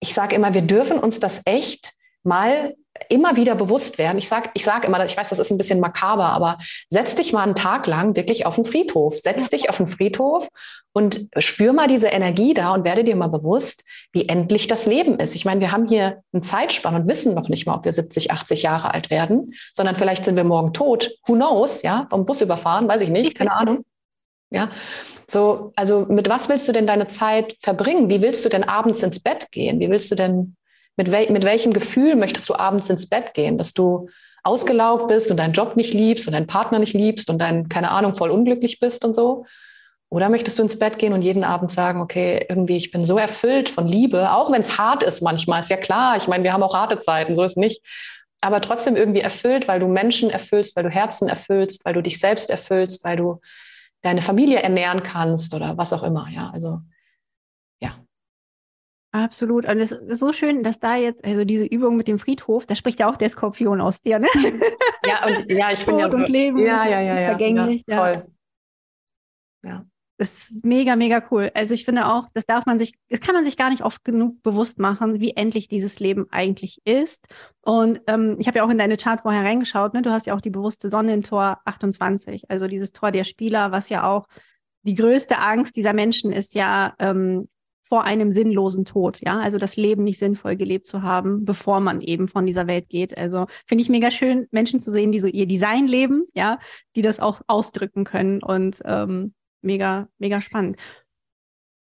[0.00, 1.92] ich sage immer, wir dürfen uns das echt
[2.24, 2.74] mal
[3.08, 4.18] immer wieder bewusst werden.
[4.18, 6.58] Ich sage ich sag immer, ich weiß, das ist ein bisschen makaber, aber
[6.90, 9.18] setz dich mal einen Tag lang wirklich auf den Friedhof.
[9.18, 10.48] Setz dich auf den Friedhof
[10.92, 15.18] und spür mal diese Energie da und werde dir mal bewusst, wie endlich das Leben
[15.18, 15.34] ist.
[15.34, 18.32] Ich meine, wir haben hier einen Zeitspann und wissen noch nicht mal, ob wir 70,
[18.32, 21.10] 80 Jahre alt werden, sondern vielleicht sind wir morgen tot.
[21.26, 21.82] Who knows?
[21.82, 23.84] Ja, vom Bus überfahren, weiß ich nicht, keine Ahnung.
[24.50, 24.70] Ja,
[25.30, 28.08] so, also mit was willst du denn deine Zeit verbringen?
[28.08, 29.78] Wie willst du denn abends ins Bett gehen?
[29.78, 30.56] Wie willst du denn
[30.96, 33.58] mit, wel mit welchem Gefühl möchtest du abends ins Bett gehen?
[33.58, 34.08] Dass du
[34.42, 37.90] ausgelaugt bist und deinen Job nicht liebst und deinen Partner nicht liebst und dein, keine
[37.90, 39.44] Ahnung, voll unglücklich bist und so?
[40.10, 43.18] Oder möchtest du ins Bett gehen und jeden Abend sagen, okay, irgendwie, ich bin so
[43.18, 46.54] erfüllt von Liebe, auch wenn es hart ist manchmal, ist ja klar, ich meine, wir
[46.54, 47.82] haben auch harte Zeiten, so ist nicht,
[48.40, 52.18] aber trotzdem irgendwie erfüllt, weil du Menschen erfüllst, weil du Herzen erfüllst, weil du dich
[52.18, 53.40] selbst erfüllst, weil du
[54.02, 56.80] deine Familie ernähren kannst oder was auch immer, ja, also
[57.80, 57.90] ja.
[59.12, 59.66] Absolut.
[59.66, 62.74] Und es ist so schön, dass da jetzt, also diese Übung mit dem Friedhof, da
[62.74, 64.28] spricht ja auch der Skorpion aus dir, ne?
[65.06, 67.82] Ja, und ja, ich bin Tod ja und Leben, ja, ja, ja, ja, vergänglich.
[67.86, 68.26] Ja, voll.
[69.64, 69.84] Ja.
[70.18, 71.52] Das ist mega, mega cool.
[71.54, 74.04] Also ich finde auch, das darf man sich, das kann man sich gar nicht oft
[74.04, 77.28] genug bewusst machen, wie endlich dieses Leben eigentlich ist.
[77.60, 80.02] Und ähm, ich habe ja auch in deine Chart vorher reingeschaut, ne?
[80.02, 83.70] Du hast ja auch die bewusste Sonne in Tor 28, also dieses Tor der Spieler,
[83.70, 84.26] was ja auch
[84.82, 87.48] die größte Angst dieser Menschen ist ja ähm,
[87.88, 92.00] vor einem sinnlosen Tod, ja, also das Leben nicht sinnvoll gelebt zu haben, bevor man
[92.00, 93.16] eben von dieser Welt geht.
[93.16, 96.58] Also finde ich mega schön, Menschen zu sehen, die so ihr Design leben, ja,
[96.96, 100.76] die das auch ausdrücken können und ähm, mega, mega spannend.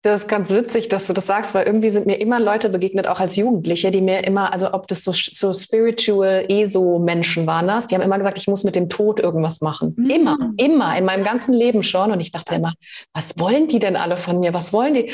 [0.04, 3.08] Das ist ganz witzig, dass du das sagst, weil irgendwie sind mir immer Leute begegnet,
[3.08, 7.88] auch als Jugendliche, die mir immer, also ob das so, so spiritual, ESO-Menschen waren das,
[7.88, 9.94] die haben immer gesagt, ich muss mit dem Tod irgendwas machen.
[9.96, 10.10] Mhm.
[10.10, 12.12] Immer, immer, in meinem ganzen Leben schon.
[12.12, 12.74] Und ich dachte immer,
[13.14, 14.54] was wollen die denn alle von mir?
[14.54, 15.12] Was wollen die?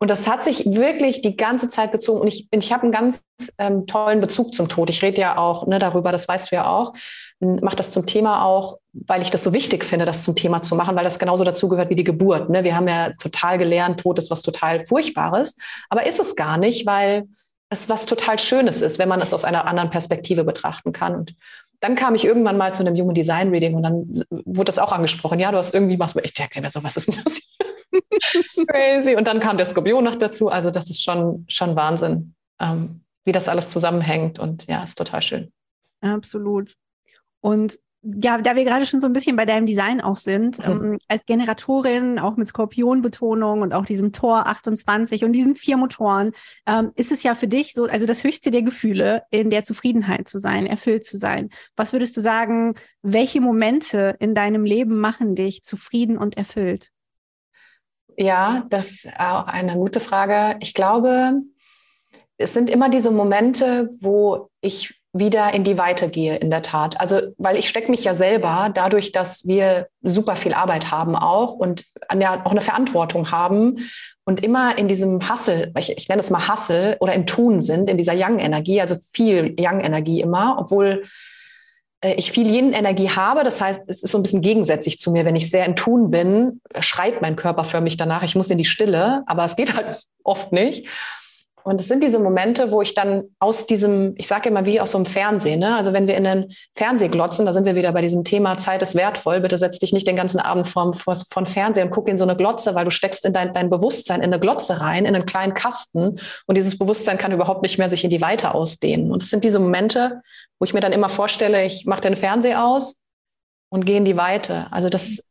[0.00, 2.22] Und das hat sich wirklich die ganze Zeit gezogen.
[2.22, 3.22] Und ich, ich habe einen ganz
[3.58, 4.90] ähm, tollen Bezug zum Tod.
[4.90, 6.94] Ich rede ja auch ne, darüber, das weißt du ja auch.
[7.42, 10.76] Mache das zum Thema auch, weil ich das so wichtig finde, das zum Thema zu
[10.76, 12.50] machen, weil das genauso dazugehört wie die Geburt.
[12.50, 12.62] Ne?
[12.62, 15.56] Wir haben ja total gelernt, Tod ist was total Furchtbares.
[15.88, 17.24] Aber ist es gar nicht, weil
[17.68, 21.16] es was total Schönes ist, wenn man es aus einer anderen Perspektive betrachten kann.
[21.16, 21.34] Und
[21.80, 24.92] dann kam ich irgendwann mal zu einem Human Design Reading und dann wurde das auch
[24.92, 25.40] angesprochen.
[25.40, 26.14] Ja, du hast irgendwie was.
[26.22, 28.66] Ich denke mir so, was ist denn das hier?
[28.66, 29.16] Crazy.
[29.16, 30.48] Und dann kam der Skorpion noch dazu.
[30.48, 34.38] Also das ist schon, schon Wahnsinn, ähm, wie das alles zusammenhängt.
[34.38, 35.52] Und ja, ist total schön.
[36.02, 36.76] Absolut.
[37.42, 40.64] Und ja, da wir gerade schon so ein bisschen bei deinem Design auch sind, mhm.
[40.64, 46.32] ähm, als Generatorin, auch mit Skorpionbetonung und auch diesem Tor 28 und diesen vier Motoren,
[46.66, 50.26] ähm, ist es ja für dich so, also das höchste der Gefühle, in der Zufriedenheit
[50.26, 51.50] zu sein, erfüllt zu sein.
[51.76, 56.90] Was würdest du sagen, welche Momente in deinem Leben machen dich zufrieden und erfüllt?
[58.16, 60.58] Ja, das ist auch eine gute Frage.
[60.60, 61.40] Ich glaube,
[62.36, 67.00] es sind immer diese Momente, wo ich wieder in die Weite gehe, in der Tat.
[67.00, 71.52] Also, weil ich stecke mich ja selber dadurch, dass wir super viel Arbeit haben auch
[71.52, 73.76] und auch eine Verantwortung haben
[74.24, 77.90] und immer in diesem Hustle, ich, ich nenne es mal Hustle oder im Tun sind,
[77.90, 81.02] in dieser Young-Energie, also viel Young-Energie immer, obwohl
[82.02, 83.44] äh, ich viel Yin-Energie habe.
[83.44, 85.24] Das heißt, es ist so ein bisschen gegensätzlich zu mir.
[85.24, 88.64] Wenn ich sehr im Tun bin, schreit mein Körper förmlich danach, ich muss in die
[88.64, 90.88] Stille, aber es geht halt oft nicht.
[91.64, 94.92] Und es sind diese Momente, wo ich dann aus diesem, ich sage immer wie aus
[94.92, 95.76] so einem Fernsehen, ne?
[95.76, 98.82] also wenn wir in den Fernseh glotzen, da sind wir wieder bei diesem Thema Zeit
[98.82, 102.18] ist wertvoll, bitte setz dich nicht den ganzen Abend vom, vom Fernsehen und guck in
[102.18, 105.14] so eine Glotze, weil du steckst in dein, dein Bewusstsein in eine Glotze rein, in
[105.14, 109.12] einen kleinen Kasten und dieses Bewusstsein kann überhaupt nicht mehr sich in die Weite ausdehnen.
[109.12, 110.22] Und es sind diese Momente,
[110.58, 112.96] wo ich mir dann immer vorstelle, ich mache den Fernseher aus
[113.68, 114.66] und gehe in die Weite.
[114.70, 115.22] Also das,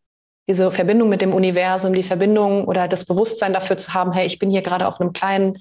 [0.47, 4.39] diese Verbindung mit dem Universum, die Verbindung oder das Bewusstsein dafür zu haben, hey, ich
[4.39, 5.57] bin hier gerade auf einem kleinen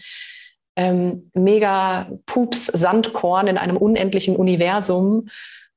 [0.76, 5.28] ähm, mega Pups Sandkorn in einem unendlichen Universum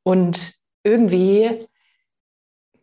[0.04, 0.54] und
[0.84, 1.68] irgendwie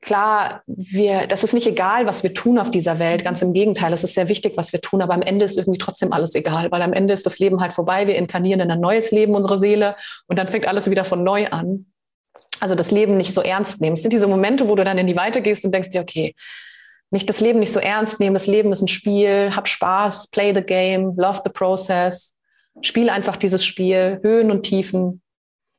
[0.01, 3.25] klar, wir, das ist nicht egal, was wir tun auf dieser Welt.
[3.25, 5.79] Ganz im Gegenteil, es ist sehr wichtig, was wir tun, aber am Ende ist irgendwie
[5.79, 8.07] trotzdem alles egal, weil am Ende ist das Leben halt vorbei.
[8.07, 9.97] Wir inkarnieren in ein neues Leben, unsere Seele,
[10.27, 11.87] und dann fängt alles wieder von neu an.
[12.61, 13.95] Also das Leben nicht so ernst nehmen.
[13.95, 16.35] Es sind diese Momente, wo du dann in die Weite gehst und denkst dir, okay,
[17.11, 18.35] nicht das Leben nicht so ernst nehmen.
[18.35, 19.51] Das Leben ist ein Spiel.
[19.55, 22.37] Hab Spaß, play the game, love the process.
[22.83, 25.21] Spiel einfach dieses Spiel, Höhen und Tiefen.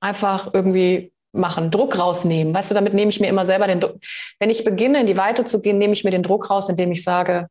[0.02, 2.54] Einfach irgendwie machen, Druck rausnehmen.
[2.54, 3.98] Weißt du, damit nehme ich mir immer selber den Druck.
[4.40, 6.92] Wenn ich beginne, in die Weite zu gehen, nehme ich mir den Druck raus, indem
[6.92, 7.48] ich sage,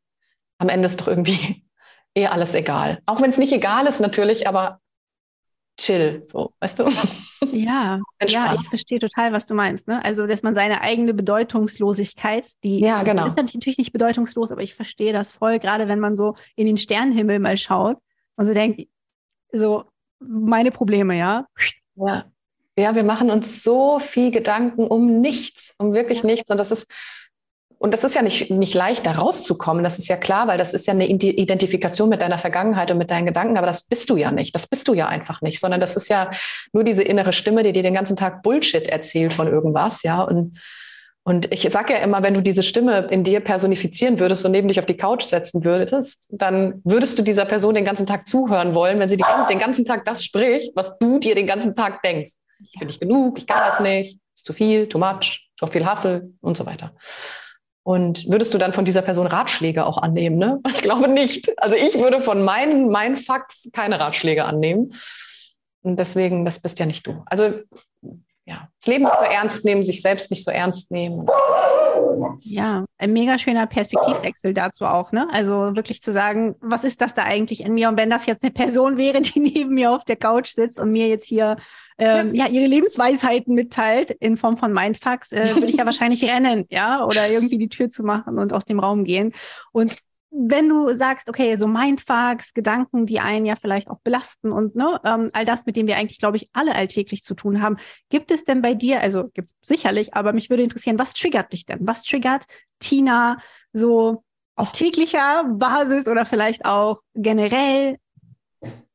[0.58, 1.64] am Ende ist doch irgendwie
[2.14, 2.98] eh alles egal.
[3.06, 4.80] Auch wenn es nicht egal ist natürlich, aber
[5.80, 6.84] chill, so, weißt du?
[7.52, 9.88] Ja, ja, ich verstehe total, was du meinst.
[9.88, 10.04] Ne?
[10.04, 13.26] Also, dass man seine eigene Bedeutungslosigkeit, die ja, genau.
[13.26, 16.76] ist natürlich nicht bedeutungslos, aber ich verstehe das voll, gerade wenn man so in den
[16.76, 17.98] Sternenhimmel mal schaut
[18.36, 18.88] und so denkt,
[19.52, 19.84] so
[20.20, 21.46] meine Probleme, ja.
[21.96, 22.24] Ja,
[22.76, 26.26] ja wir machen uns so viel Gedanken um nichts, um wirklich ja.
[26.26, 26.50] nichts.
[26.50, 26.86] Und das ist,
[27.82, 29.82] und das ist ja nicht, nicht leicht, da rauszukommen.
[29.82, 33.10] Das ist ja klar, weil das ist ja eine Identifikation mit deiner Vergangenheit und mit
[33.10, 33.56] deinen Gedanken.
[33.56, 34.54] Aber das bist du ja nicht.
[34.54, 36.28] Das bist du ja einfach nicht, sondern das ist ja
[36.74, 40.02] nur diese innere Stimme, die dir den ganzen Tag Bullshit erzählt von irgendwas.
[40.02, 40.60] Ja, und,
[41.22, 44.68] und ich sage ja immer, wenn du diese Stimme in dir personifizieren würdest und neben
[44.68, 48.74] dich auf die Couch setzen würdest, dann würdest du dieser Person den ganzen Tag zuhören
[48.74, 52.02] wollen, wenn sie die, den ganzen Tag das spricht, was du dir den ganzen Tag
[52.02, 52.32] denkst.
[52.62, 55.86] Ich bin nicht genug, ich kann das nicht, ist zu viel, too much, zu viel
[55.86, 56.92] Hassel und so weiter.
[57.90, 60.38] Und würdest du dann von dieser Person Ratschläge auch annehmen?
[60.38, 60.60] Ne?
[60.68, 61.50] Ich glaube nicht.
[61.60, 64.94] Also ich würde von meinen, meinen Fax keine Ratschläge annehmen.
[65.82, 67.24] Und deswegen, das bist ja nicht du.
[67.26, 67.52] Also
[68.50, 71.24] ja, das Leben nicht so ernst nehmen, sich selbst nicht so ernst nehmen.
[72.40, 75.28] Ja, ein mega schöner Perspektivwechsel dazu auch, ne?
[75.30, 77.88] Also wirklich zu sagen, was ist das da eigentlich in mir?
[77.88, 80.90] Und wenn das jetzt eine Person wäre, die neben mir auf der Couch sitzt und
[80.90, 81.58] mir jetzt hier
[81.98, 82.46] ähm, ja.
[82.46, 87.04] ja ihre Lebensweisheiten mitteilt in Form von Mindfucks, äh, würde ich ja wahrscheinlich rennen, ja,
[87.04, 89.32] oder irgendwie die Tür zu machen und aus dem Raum gehen.
[89.70, 89.96] Und
[90.30, 95.00] wenn du sagst, okay, so Mindfucks, Gedanken, die einen ja vielleicht auch belasten und ne,
[95.04, 97.76] ähm, all das, mit dem wir eigentlich, glaube ich, alle alltäglich zu tun haben,
[98.08, 101.52] gibt es denn bei dir, also gibt es sicherlich, aber mich würde interessieren, was triggert
[101.52, 101.80] dich denn?
[101.82, 102.44] Was triggert
[102.78, 103.38] Tina
[103.72, 104.22] so
[104.54, 107.96] auf täglicher Basis oder vielleicht auch generell?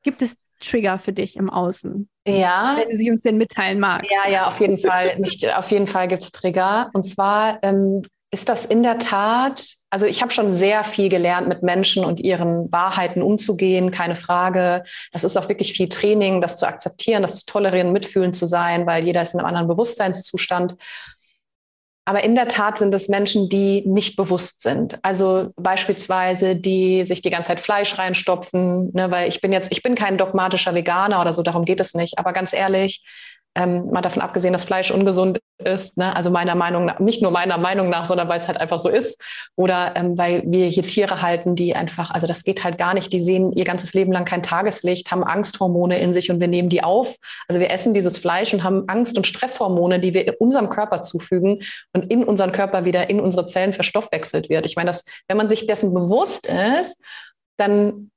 [0.04, 2.10] Gibt es Trigger für dich im Außen?
[2.26, 2.76] Ja.
[2.78, 4.10] Wenn du sie uns denn mitteilen magst.
[4.12, 5.20] Ja, ja, auf jeden Fall.
[5.20, 6.90] Nicht, auf jeden Fall gibt es Trigger.
[6.94, 11.48] Und zwar ähm, ist das in der Tat, also ich habe schon sehr viel gelernt,
[11.48, 14.84] mit Menschen und ihren Wahrheiten umzugehen, keine Frage.
[15.14, 18.86] Das ist auch wirklich viel Training, das zu akzeptieren, das zu tolerieren, mitfühlen zu sein,
[18.86, 20.76] weil jeder ist in einem anderen Bewusstseinszustand.
[22.08, 25.00] Aber in der Tat sind es Menschen, die nicht bewusst sind.
[25.02, 29.82] Also beispielsweise, die sich die ganze Zeit Fleisch reinstopfen, ne, weil ich bin jetzt, ich
[29.82, 32.20] bin kein dogmatischer Veganer oder so, darum geht es nicht.
[32.20, 33.04] Aber ganz ehrlich,
[33.56, 36.14] ähm, mal davon abgesehen, dass Fleisch ungesund ist, ne?
[36.14, 38.90] also meiner Meinung nach, nicht nur meiner Meinung nach, sondern weil es halt einfach so
[38.90, 39.22] ist.
[39.56, 43.14] Oder ähm, weil wir hier Tiere halten, die einfach, also das geht halt gar nicht,
[43.14, 46.68] die sehen ihr ganzes Leben lang kein Tageslicht, haben Angsthormone in sich und wir nehmen
[46.68, 47.16] die auf.
[47.48, 51.62] Also wir essen dieses Fleisch und haben Angst- und Stresshormone, die wir unserem Körper zufügen
[51.94, 54.66] und in unseren Körper wieder in unsere Zellen verstoffwechselt wird.
[54.66, 56.98] Ich meine, dass, wenn man sich dessen bewusst ist,
[57.58, 58.12] dann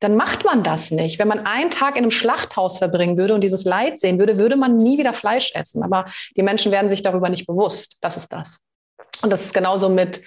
[0.00, 1.18] dann macht man das nicht.
[1.18, 4.56] Wenn man einen Tag in einem Schlachthaus verbringen würde und dieses Leid sehen würde, würde
[4.56, 5.82] man nie wieder Fleisch essen.
[5.82, 6.06] Aber
[6.36, 7.98] die Menschen werden sich darüber nicht bewusst.
[8.00, 8.60] Das ist das.
[9.22, 10.22] Und das ist genauso mit,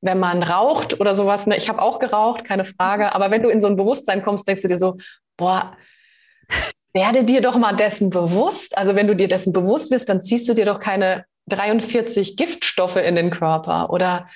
[0.00, 1.46] wenn man raucht oder sowas.
[1.46, 1.56] Ne?
[1.56, 3.14] Ich habe auch geraucht, keine Frage.
[3.14, 4.96] Aber wenn du in so ein Bewusstsein kommst, denkst du dir so,
[5.36, 5.76] boah,
[6.92, 8.76] werde dir doch mal dessen bewusst.
[8.76, 12.96] Also wenn du dir dessen bewusst bist, dann ziehst du dir doch keine 43 Giftstoffe
[12.96, 14.26] in den Körper oder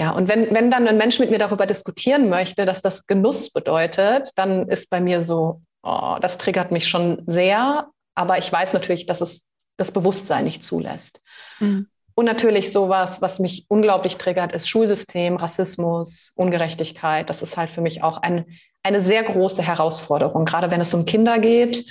[0.00, 3.50] ja, und wenn, wenn dann ein Mensch mit mir darüber diskutieren möchte, dass das Genuss
[3.50, 7.90] bedeutet, dann ist bei mir so, oh, das triggert mich schon sehr.
[8.14, 9.42] Aber ich weiß natürlich, dass es
[9.76, 11.20] das Bewusstsein nicht zulässt.
[11.58, 11.86] Mhm.
[12.14, 17.28] Und natürlich sowas, was mich unglaublich triggert, ist Schulsystem, Rassismus, Ungerechtigkeit.
[17.28, 18.46] Das ist halt für mich auch ein,
[18.82, 21.84] eine sehr große Herausforderung, gerade wenn es um Kinder geht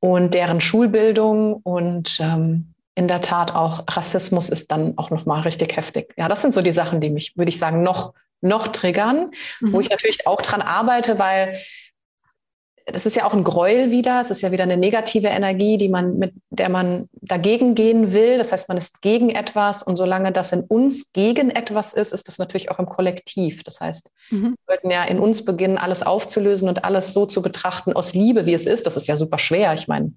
[0.00, 5.76] und deren Schulbildung und ähm, in der Tat auch Rassismus ist dann auch nochmal richtig
[5.76, 6.14] heftig.
[6.16, 9.30] Ja, das sind so die Sachen, die mich, würde ich sagen, noch, noch triggern,
[9.60, 9.72] mhm.
[9.72, 11.56] wo ich natürlich auch dran arbeite, weil
[12.86, 14.20] das ist ja auch ein Gräuel wieder.
[14.20, 18.36] Es ist ja wieder eine negative Energie, die man, mit der man dagegen gehen will.
[18.36, 22.28] Das heißt, man ist gegen etwas und solange das in uns gegen etwas ist, ist
[22.28, 23.64] das natürlich auch im Kollektiv.
[23.64, 24.54] Das heißt, mhm.
[24.66, 28.44] wir sollten ja in uns beginnen, alles aufzulösen und alles so zu betrachten aus Liebe,
[28.44, 28.86] wie es ist.
[28.86, 29.72] Das ist ja super schwer.
[29.72, 30.12] Ich meine,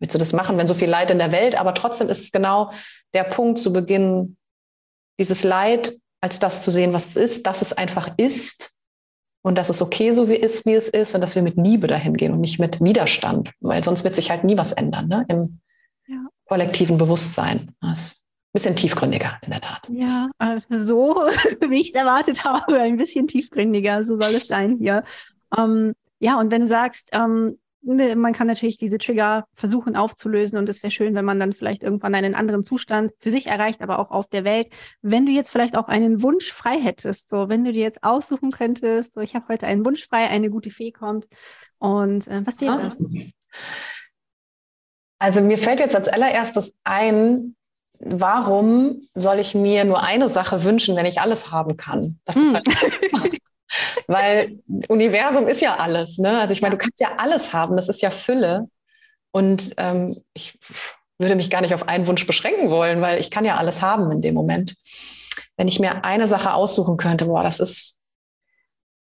[0.00, 1.58] willst du das machen, wenn so viel Leid in der Welt?
[1.58, 2.72] Aber trotzdem ist es genau
[3.14, 4.36] der Punkt zu beginnen,
[5.18, 8.70] dieses Leid als das zu sehen, was es ist, dass es einfach ist
[9.42, 11.86] und dass es okay so wie ist, wie es ist und dass wir mit Liebe
[11.86, 15.24] dahin gehen und nicht mit Widerstand, weil sonst wird sich halt nie was ändern ne?
[15.28, 15.60] im
[16.06, 16.26] ja.
[16.46, 17.72] kollektiven Bewusstsein.
[17.80, 19.88] Das ist ein bisschen tiefgründiger in der Tat.
[19.90, 21.14] Ja, also so
[21.68, 25.04] wie ich es erwartet habe, ein bisschen tiefgründiger, so soll es sein hier.
[25.56, 30.68] Ähm, ja, und wenn du sagst, ähm, man kann natürlich diese Trigger versuchen aufzulösen und
[30.68, 33.98] es wäre schön, wenn man dann vielleicht irgendwann einen anderen Zustand für sich erreicht, aber
[33.98, 34.68] auch auf der Welt.
[35.00, 38.50] Wenn du jetzt vielleicht auch einen Wunsch frei hättest, so wenn du dir jetzt aussuchen
[38.50, 41.28] könntest, so ich habe heute einen Wunsch frei, eine gute Fee kommt
[41.78, 42.96] und äh, was wäre das?
[45.18, 47.56] Also mir fällt jetzt als allererstes ein,
[47.98, 52.20] warum soll ich mir nur eine Sache wünschen, wenn ich alles haben kann?
[52.24, 52.54] Das hm.
[52.54, 53.38] ist halt
[54.06, 56.18] Weil Universum ist ja alles.
[56.18, 56.38] Ne?
[56.38, 58.68] Also ich meine, du kannst ja alles haben, das ist ja Fülle.
[59.30, 60.58] Und ähm, ich
[61.18, 64.10] würde mich gar nicht auf einen Wunsch beschränken wollen, weil ich kann ja alles haben
[64.10, 64.74] in dem Moment.
[65.56, 67.98] Wenn ich mir eine Sache aussuchen könnte, boah, das ist,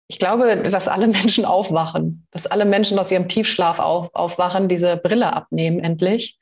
[0.08, 4.96] ich glaube, dass alle Menschen aufwachen, dass alle Menschen aus ihrem Tiefschlaf auf, aufwachen, diese
[4.98, 6.38] Brille abnehmen endlich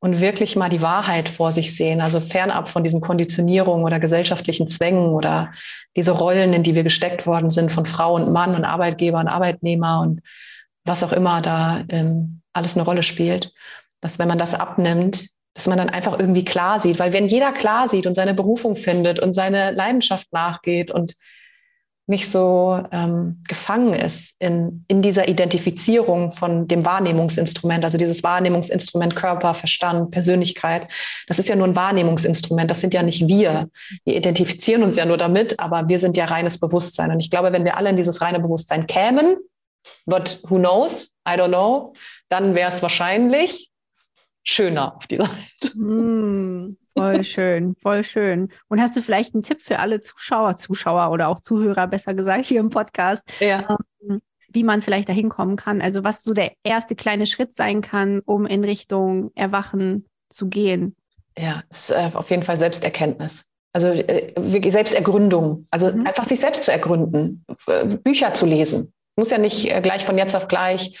[0.00, 4.66] und wirklich mal die Wahrheit vor sich sehen, also fernab von diesen Konditionierungen oder gesellschaftlichen
[4.66, 5.52] Zwängen oder
[5.94, 9.28] diese Rollen, in die wir gesteckt worden sind von Frau und Mann und Arbeitgeber und
[9.28, 10.20] Arbeitnehmer und
[10.84, 13.52] was auch immer da ähm, alles eine Rolle spielt,
[14.00, 17.52] dass wenn man das abnimmt, dass man dann einfach irgendwie klar sieht, weil wenn jeder
[17.52, 21.14] klar sieht und seine Berufung findet und seine Leidenschaft nachgeht und
[22.10, 29.14] nicht so ähm, gefangen ist in, in dieser Identifizierung von dem Wahrnehmungsinstrument, also dieses Wahrnehmungsinstrument
[29.14, 30.88] Körper, Verstand, Persönlichkeit.
[31.28, 33.70] Das ist ja nur ein Wahrnehmungsinstrument, das sind ja nicht wir.
[34.04, 37.12] Wir identifizieren uns ja nur damit, aber wir sind ja reines Bewusstsein.
[37.12, 39.36] Und ich glaube, wenn wir alle in dieses reine Bewusstsein kämen,
[40.04, 41.94] but who knows, I don't know,
[42.28, 43.70] dann wäre es wahrscheinlich
[44.42, 45.74] schöner auf dieser Welt.
[45.76, 48.48] Mm, voll schön, voll schön.
[48.68, 52.46] Und hast du vielleicht einen Tipp für alle Zuschauer, Zuschauer oder auch Zuhörer, besser gesagt,
[52.46, 53.76] hier im Podcast, ja.
[54.08, 55.80] ähm, wie man vielleicht dahin kommen kann?
[55.80, 60.96] Also was so der erste kleine Schritt sein kann, um in Richtung Erwachen zu gehen?
[61.38, 63.44] Ja, ist äh, auf jeden Fall Selbsterkenntnis.
[63.72, 64.32] Also äh,
[64.70, 66.06] Selbstergründung, also mhm.
[66.06, 67.44] einfach sich selbst zu ergründen,
[68.02, 68.92] Bücher zu lesen.
[69.16, 70.98] Muss ja nicht äh, gleich von jetzt auf gleich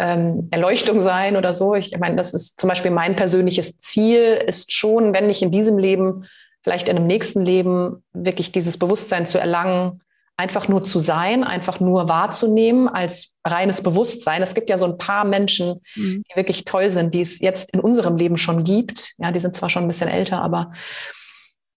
[0.00, 1.74] ähm, Erleuchtung sein oder so.
[1.74, 5.78] Ich meine, das ist zum Beispiel mein persönliches Ziel, ist schon, wenn nicht in diesem
[5.78, 6.24] Leben,
[6.62, 10.00] vielleicht in einem nächsten Leben, wirklich dieses Bewusstsein zu erlangen,
[10.38, 14.42] einfach nur zu sein, einfach nur wahrzunehmen als reines Bewusstsein.
[14.42, 16.22] Es gibt ja so ein paar Menschen, mhm.
[16.22, 19.12] die wirklich toll sind, die es jetzt in unserem Leben schon gibt.
[19.18, 20.72] Ja, die sind zwar schon ein bisschen älter, aber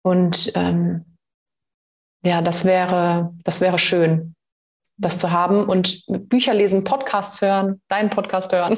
[0.02, 1.18] und ähm,
[2.24, 4.34] ja, das wäre, das wäre schön
[4.98, 8.78] das zu haben und Bücher lesen, Podcasts hören, deinen Podcast hören.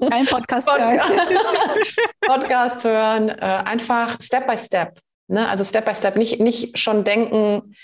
[0.00, 1.00] Dein Podcast hören.
[2.20, 4.98] Podcast hören, äh, einfach Step by Step.
[5.28, 5.48] Ne?
[5.48, 7.74] Also Step by Step, nicht, nicht schon denken,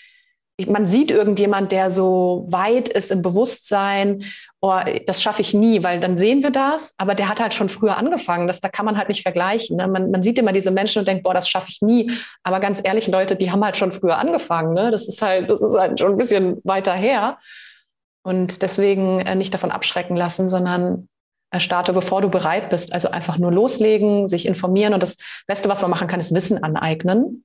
[0.67, 4.25] man sieht irgendjemand, der so weit ist im Bewusstsein,
[4.61, 7.69] oh, das schaffe ich nie, weil dann sehen wir das, aber der hat halt schon
[7.69, 8.49] früher angefangen.
[8.49, 9.77] Das, da kann man halt nicht vergleichen.
[9.77, 9.87] Ne?
[9.87, 12.11] Man, man, sieht immer diese Menschen und denkt, boah, das schaffe ich nie.
[12.43, 14.75] Aber ganz ehrlich, Leute, die haben halt schon früher angefangen.
[14.75, 14.91] Ne?
[14.91, 17.39] Das ist halt, das ist halt schon ein bisschen weiter her.
[18.29, 21.09] Und deswegen äh, nicht davon abschrecken lassen, sondern
[21.51, 22.93] äh, starte, bevor du bereit bist.
[22.93, 24.93] Also einfach nur loslegen, sich informieren.
[24.93, 25.17] Und das
[25.47, 27.43] Beste, was man machen kann, ist Wissen aneignen.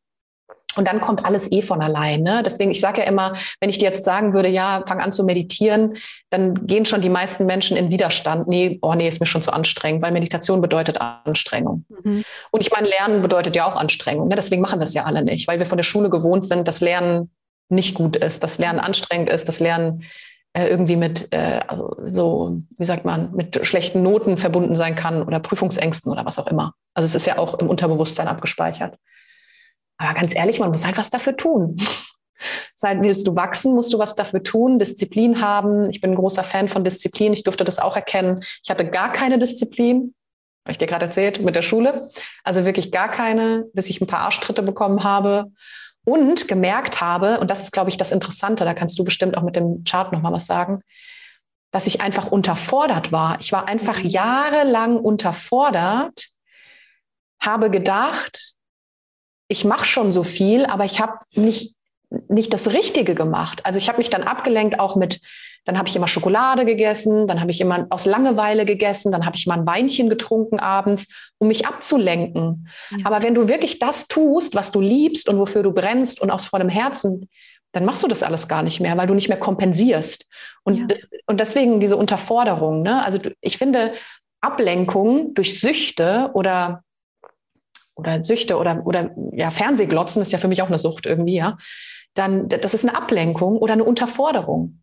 [0.75, 2.43] Und dann kommt alles eh von alleine.
[2.43, 3.31] Deswegen, ich sage ja immer,
[3.61, 5.93] wenn ich dir jetzt sagen würde, ja, fang an zu meditieren,
[6.31, 8.49] dann gehen schon die meisten Menschen in Widerstand.
[8.49, 11.85] Nee, oh nee, ist mir schon zu anstrengend, weil Meditation bedeutet Anstrengung.
[12.03, 12.25] Mhm.
[12.51, 14.27] Und ich meine, Lernen bedeutet ja auch Anstrengung.
[14.27, 14.35] Ne?
[14.35, 16.81] Deswegen machen wir es ja alle nicht, weil wir von der Schule gewohnt sind, dass
[16.81, 17.31] Lernen
[17.69, 20.03] nicht gut ist, dass Lernen anstrengend ist, dass Lernen
[20.53, 25.23] äh, irgendwie mit äh, also so, wie sagt man, mit schlechten Noten verbunden sein kann
[25.23, 26.73] oder Prüfungsängsten oder was auch immer.
[26.93, 28.97] Also es ist ja auch im Unterbewusstsein abgespeichert.
[29.97, 31.77] Aber ganz ehrlich, man muss halt was dafür tun.
[32.75, 35.89] Seit willst du wachsen, musst du was dafür tun, Disziplin haben.
[35.89, 37.33] Ich bin ein großer Fan von Disziplin.
[37.33, 38.41] Ich durfte das auch erkennen.
[38.63, 40.13] Ich hatte gar keine Disziplin,
[40.65, 42.09] habe ich dir gerade erzählt, mit der Schule.
[42.43, 45.51] Also wirklich gar keine, bis ich ein paar Arschtritte bekommen habe
[46.05, 49.43] und gemerkt habe, und das ist, glaube ich, das Interessante, da kannst du bestimmt auch
[49.43, 50.81] mit dem Chart nochmal was sagen,
[51.71, 53.39] dass ich einfach unterfordert war.
[53.39, 54.09] Ich war einfach mhm.
[54.09, 56.27] jahrelang unterfordert,
[57.39, 58.53] habe gedacht,
[59.47, 61.75] ich mache schon so viel, aber ich habe nicht,
[62.27, 63.65] nicht das Richtige gemacht.
[63.65, 65.19] Also ich habe mich dann abgelenkt auch mit
[65.65, 69.35] dann habe ich immer Schokolade gegessen, dann habe ich immer aus Langeweile gegessen, dann habe
[69.35, 71.07] ich mal ein Weinchen getrunken abends,
[71.37, 72.67] um mich abzulenken.
[72.91, 73.05] Ja.
[73.05, 76.47] Aber wenn du wirklich das tust, was du liebst und wofür du brennst und aus
[76.47, 77.29] vollem Herzen,
[77.71, 80.25] dann machst du das alles gar nicht mehr, weil du nicht mehr kompensierst.
[80.63, 80.85] Und, ja.
[80.85, 82.83] das, und deswegen diese Unterforderung.
[82.83, 83.03] Ne?
[83.03, 83.93] Also ich finde,
[84.41, 86.83] Ablenkung durch Süchte oder
[87.95, 91.57] oder Süchte oder, oder ja, Fernsehglotzen ist ja für mich auch eine Sucht irgendwie, ja.
[92.15, 94.82] Dann, das ist eine Ablenkung oder eine Unterforderung.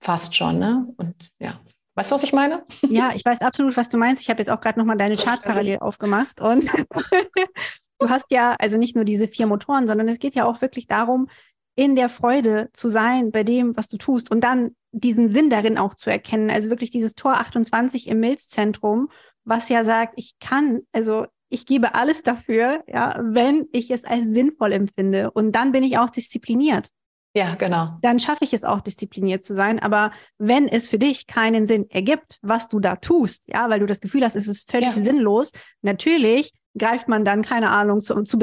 [0.00, 0.86] Fast schon, ne?
[0.96, 1.60] Und ja.
[1.94, 2.64] Weißt du, was ich meine?
[2.88, 4.22] Ja, ich weiß absolut, was du meinst.
[4.22, 6.40] Ich habe jetzt auch gerade nochmal deine Chart parallel aufgemacht.
[6.40, 6.66] Und
[7.98, 10.86] du hast ja also nicht nur diese vier Motoren, sondern es geht ja auch wirklich
[10.86, 11.28] darum,
[11.76, 15.78] in der Freude zu sein bei dem, was du tust und dann diesen Sinn darin
[15.78, 16.50] auch zu erkennen.
[16.50, 19.08] Also wirklich dieses Tor 28 im Milzzentrum,
[19.44, 24.26] was ja sagt, ich kann, also ich gebe alles dafür, ja, wenn ich es als
[24.26, 25.30] sinnvoll empfinde.
[25.30, 26.88] Und dann bin ich auch diszipliniert.
[27.32, 27.96] Ja, genau.
[28.02, 29.78] Dann schaffe ich es auch, diszipliniert zu sein.
[29.78, 33.86] Aber wenn es für dich keinen Sinn ergibt, was du da tust, ja, weil du
[33.86, 35.02] das Gefühl hast, es ist völlig ja.
[35.02, 35.52] sinnlos,
[35.82, 38.38] natürlich greift man dann, keine Ahnung, zu, zu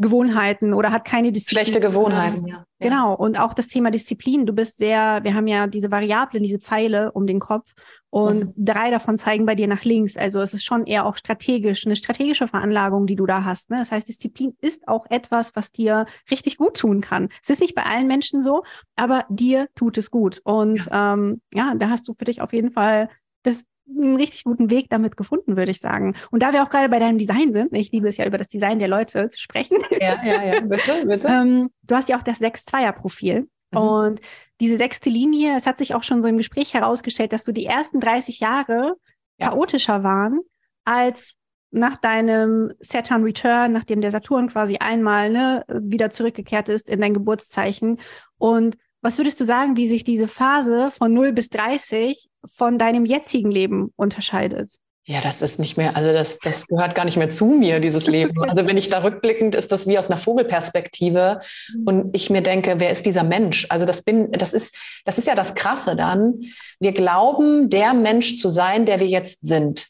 [0.00, 1.64] Betäubungsgewohnheiten oder hat keine Disziplin.
[1.64, 2.64] Schlechte Gewohnheiten, ja.
[2.78, 3.14] Genau.
[3.14, 4.46] Und auch das Thema Disziplin.
[4.46, 7.72] Du bist sehr, wir haben ja diese Variablen, diese Pfeile um den Kopf.
[8.08, 8.64] Und mhm.
[8.64, 10.16] drei davon zeigen bei dir nach links.
[10.16, 13.70] Also es ist schon eher auch strategisch, eine strategische Veranlagung, die du da hast.
[13.70, 13.78] Ne?
[13.78, 17.28] Das heißt, Disziplin ist auch etwas, was dir richtig gut tun kann.
[17.42, 18.64] Es ist nicht bei allen Menschen so,
[18.96, 20.40] aber dir tut es gut.
[20.44, 23.10] Und ja, ähm, ja da hast du für dich auf jeden Fall
[23.42, 23.64] das
[23.96, 26.14] einen richtig guten Weg damit gefunden, würde ich sagen.
[26.30, 28.48] Und da wir auch gerade bei deinem Design sind, ich liebe es ja über das
[28.48, 29.78] Design der Leute zu sprechen.
[29.90, 31.28] Ja, ja, ja, bitte, bitte.
[31.28, 33.48] ähm, du hast ja auch das 6-2er-Profil.
[33.72, 33.78] Mhm.
[33.78, 34.20] Und
[34.60, 37.66] diese sechste Linie, es hat sich auch schon so im Gespräch herausgestellt, dass du die
[37.66, 38.96] ersten 30 Jahre
[39.38, 39.48] ja.
[39.48, 40.40] chaotischer waren
[40.84, 41.34] als
[41.72, 47.14] nach deinem Saturn Return, nachdem der Saturn quasi einmal ne, wieder zurückgekehrt ist in dein
[47.14, 47.98] Geburtszeichen.
[48.38, 53.04] Und was würdest du sagen, wie sich diese Phase von 0 bis 30 von deinem
[53.04, 54.76] jetzigen Leben unterscheidet?
[55.04, 58.06] Ja, das ist nicht mehr, also das, das gehört gar nicht mehr zu mir, dieses
[58.06, 58.32] Leben.
[58.48, 61.40] Also wenn ich da rückblickend, ist das wie aus einer Vogelperspektive.
[61.74, 61.82] Mhm.
[61.86, 63.66] Und ich mir denke, wer ist dieser Mensch?
[63.70, 64.74] Also das bin, das ist,
[65.04, 66.42] das ist ja das Krasse dann.
[66.78, 69.88] Wir glauben, der Mensch zu sein, der wir jetzt sind.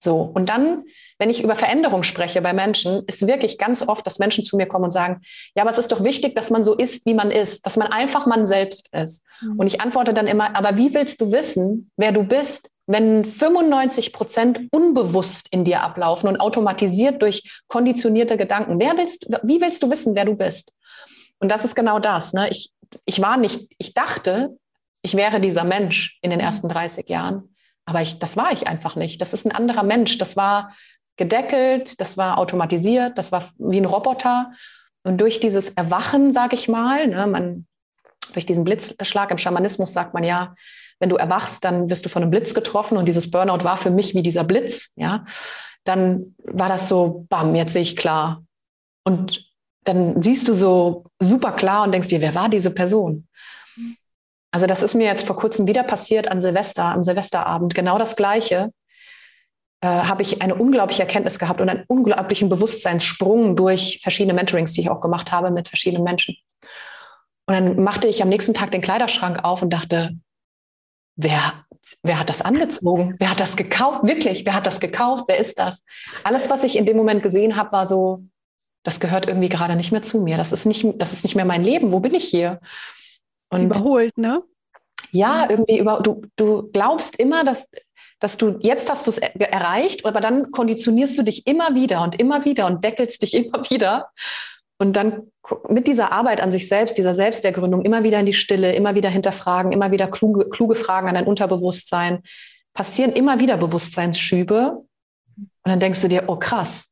[0.00, 0.20] So.
[0.20, 0.84] Und dann,
[1.18, 4.66] wenn ich über Veränderung spreche bei Menschen, ist wirklich ganz oft, dass Menschen zu mir
[4.66, 5.20] kommen und sagen,
[5.56, 7.88] ja, aber es ist doch wichtig, dass man so ist, wie man ist, dass man
[7.88, 9.24] einfach man selbst ist.
[9.40, 9.58] Mhm.
[9.58, 14.12] Und ich antworte dann immer, aber wie willst du wissen, wer du bist, wenn 95
[14.12, 18.80] Prozent unbewusst in dir ablaufen und automatisiert durch konditionierte Gedanken?
[18.80, 20.72] Wer willst, wie willst du wissen, wer du bist?
[21.40, 22.32] Und das ist genau das.
[22.32, 22.48] Ne?
[22.50, 22.70] Ich,
[23.04, 24.56] ich war nicht, ich dachte,
[25.02, 27.54] ich wäre dieser Mensch in den ersten 30 Jahren.
[27.88, 29.22] Aber ich, das war ich einfach nicht.
[29.22, 30.18] Das ist ein anderer Mensch.
[30.18, 30.74] Das war
[31.16, 34.52] gedeckelt, das war automatisiert, das war wie ein Roboter.
[35.04, 37.66] Und durch dieses Erwachen, sage ich mal, ne, man,
[38.34, 40.54] durch diesen Blitzschlag im Schamanismus sagt man ja,
[41.00, 42.98] wenn du erwachst, dann wirst du von einem Blitz getroffen.
[42.98, 44.90] Und dieses Burnout war für mich wie dieser Blitz.
[44.96, 45.24] Ja,
[45.84, 48.44] dann war das so, bam, jetzt sehe ich klar.
[49.02, 49.46] Und
[49.84, 53.27] dann siehst du so super klar und denkst dir, wer war diese Person?
[54.50, 57.74] Also das ist mir jetzt vor kurzem wieder passiert an Silvester, am Silvesterabend.
[57.74, 58.72] Genau das Gleiche
[59.80, 64.80] äh, habe ich eine unglaubliche Erkenntnis gehabt und einen unglaublichen Bewusstseinssprung durch verschiedene Mentorings, die
[64.80, 66.36] ich auch gemacht habe mit verschiedenen Menschen.
[67.46, 70.10] Und dann machte ich am nächsten Tag den Kleiderschrank auf und dachte,
[71.16, 71.64] wer,
[72.02, 73.16] wer hat das angezogen?
[73.18, 74.00] Wer hat das gekauft?
[74.02, 75.24] Wirklich, wer hat das gekauft?
[75.28, 75.84] Wer ist das?
[76.24, 78.24] Alles, was ich in dem Moment gesehen habe, war so,
[78.82, 80.36] das gehört irgendwie gerade nicht mehr zu mir.
[80.36, 81.92] Das ist nicht, das ist nicht mehr mein Leben.
[81.92, 82.60] Wo bin ich hier?
[83.50, 84.42] Und überholt, ne?
[85.10, 87.66] Ja, irgendwie über, du, du glaubst immer, dass,
[88.20, 92.20] dass du jetzt hast du es erreicht, aber dann konditionierst du dich immer wieder und
[92.20, 94.10] immer wieder und deckelst dich immer wieder.
[94.80, 95.32] Und dann
[95.68, 99.08] mit dieser Arbeit an sich selbst, dieser Selbstergründung, immer wieder in die Stille, immer wieder
[99.08, 102.22] hinterfragen, immer wieder kluge, kluge Fragen an dein Unterbewusstsein,
[102.74, 104.84] passieren immer wieder Bewusstseinsschübe.
[105.36, 106.88] Und dann denkst du dir, oh krass,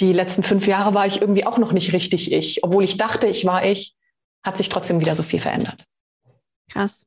[0.00, 3.26] die letzten fünf Jahre war ich irgendwie auch noch nicht richtig ich, obwohl ich dachte,
[3.26, 3.96] ich war ich
[4.44, 5.84] hat sich trotzdem wieder so viel verändert.
[6.70, 7.06] Krass.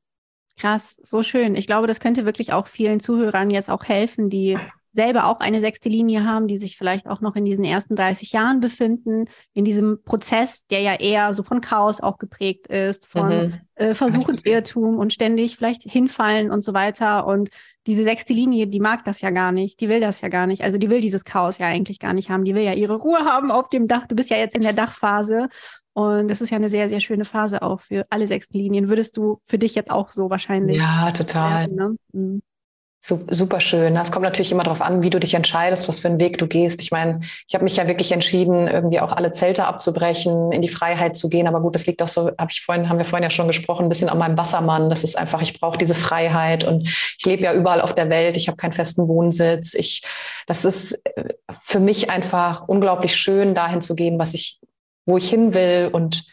[0.57, 1.55] Krass, so schön.
[1.55, 4.57] Ich glaube, das könnte wirklich auch vielen Zuhörern jetzt auch helfen, die
[4.93, 8.31] selber auch eine sechste Linie haben, die sich vielleicht auch noch in diesen ersten 30
[8.31, 13.27] Jahren befinden, in diesem Prozess, der ja eher so von Chaos auch geprägt ist, von
[13.27, 13.53] mhm.
[13.75, 17.25] äh, Versuch und Irrtum und ständig vielleicht hinfallen und so weiter.
[17.25, 17.49] Und
[17.87, 20.63] diese sechste Linie, die mag das ja gar nicht, die will das ja gar nicht.
[20.63, 22.45] Also die will dieses Chaos ja eigentlich gar nicht haben.
[22.45, 24.05] Die will ja ihre Ruhe haben auf dem Dach.
[24.07, 25.49] Du bist ja jetzt in der Dachphase
[25.93, 28.89] und das ist ja eine sehr, sehr schöne Phase auch für alle sechsten Linien.
[28.89, 30.77] Würdest du für dich jetzt auch so wahrscheinlich?
[30.77, 31.61] Ja, total.
[31.61, 31.95] Werden, ne?
[32.11, 32.41] mhm.
[33.05, 33.97] Super schön.
[33.97, 36.47] Es kommt natürlich immer darauf an, wie du dich entscheidest, was für einen Weg du
[36.47, 36.79] gehst.
[36.79, 40.69] Ich meine, ich habe mich ja wirklich entschieden, irgendwie auch alle Zelte abzubrechen, in die
[40.69, 41.45] Freiheit zu gehen.
[41.45, 43.87] Aber gut, das liegt auch so, habe ich vorhin, haben wir vorhin ja schon gesprochen,
[43.87, 44.89] ein bisschen an meinem Wassermann.
[44.89, 48.37] Das ist einfach, ich brauche diese Freiheit und ich lebe ja überall auf der Welt.
[48.37, 49.73] Ich habe keinen festen Wohnsitz.
[49.73, 50.03] Ich,
[50.47, 54.61] das ist äh, für mich einfach unglaublich schön, dahin zu gehen, was ich
[55.05, 56.23] wo ich hin will und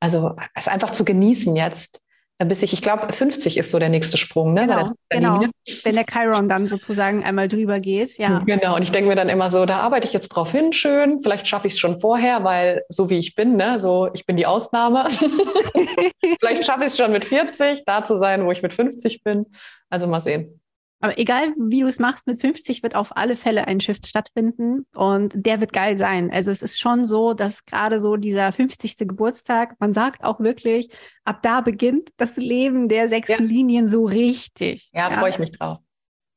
[0.00, 2.00] also es einfach zu genießen jetzt,
[2.44, 4.66] bis ich, ich glaube, 50 ist so der nächste Sprung, ne?
[4.66, 5.44] Genau, genau.
[5.82, 8.42] wenn der Chiron dann sozusagen einmal drüber geht, ja.
[8.46, 11.20] Genau, und ich denke mir dann immer so, da arbeite ich jetzt drauf hin, schön,
[11.20, 14.36] vielleicht schaffe ich es schon vorher, weil so wie ich bin, ne, so ich bin
[14.36, 15.08] die Ausnahme.
[16.40, 19.46] vielleicht schaffe ich es schon mit 40, da zu sein, wo ich mit 50 bin.
[19.90, 20.60] Also mal sehen.
[21.00, 24.84] Aber egal, wie du es machst, mit 50 wird auf alle Fälle ein Shift stattfinden
[24.94, 26.30] und der wird geil sein.
[26.32, 28.96] Also es ist schon so, dass gerade so dieser 50.
[28.98, 30.88] Geburtstag, man sagt auch wirklich,
[31.24, 33.48] ab da beginnt das Leben der sechsten ja.
[33.48, 34.90] Linien so richtig.
[34.92, 35.78] Ja, ja, freue ich mich drauf.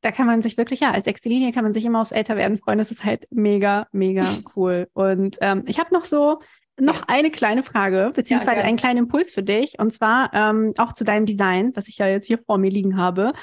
[0.01, 2.57] Da kann man sich wirklich, ja, als sechste Linie kann man sich immer aufs Älterwerden
[2.57, 2.79] freuen.
[2.79, 4.87] Das ist halt mega, mega cool.
[4.93, 6.39] Und ähm, ich habe noch so
[6.79, 7.03] noch ja.
[7.07, 11.03] eine kleine Frage, beziehungsweise ja, einen kleinen Impuls für dich, und zwar ähm, auch zu
[11.03, 13.33] deinem Design, was ich ja jetzt hier vor mir liegen habe.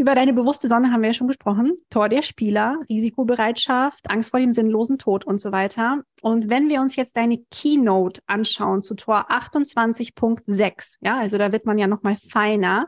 [0.00, 1.74] Über deine bewusste Sonne haben wir ja schon gesprochen.
[1.90, 6.00] Tor der Spieler, Risikobereitschaft, Angst vor dem sinnlosen Tod und so weiter.
[6.22, 11.66] Und wenn wir uns jetzt deine Keynote anschauen zu Tor 28.6, ja, also da wird
[11.66, 12.86] man ja nochmal feiner,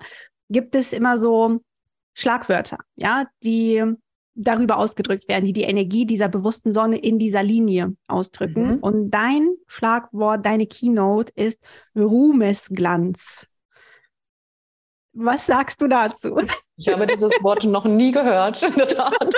[0.49, 1.61] gibt es immer so
[2.15, 3.85] Schlagwörter, ja, die
[4.35, 8.77] darüber ausgedrückt werden, die die Energie dieser bewussten Sonne in dieser Linie ausdrücken.
[8.77, 8.79] Mhm.
[8.79, 11.63] Und dein Schlagwort, deine Keynote ist
[11.95, 13.47] Ruhmesglanz.
[15.13, 16.39] Was sagst du dazu?
[16.83, 19.35] Ich habe dieses Wort noch nie gehört, in der Tat.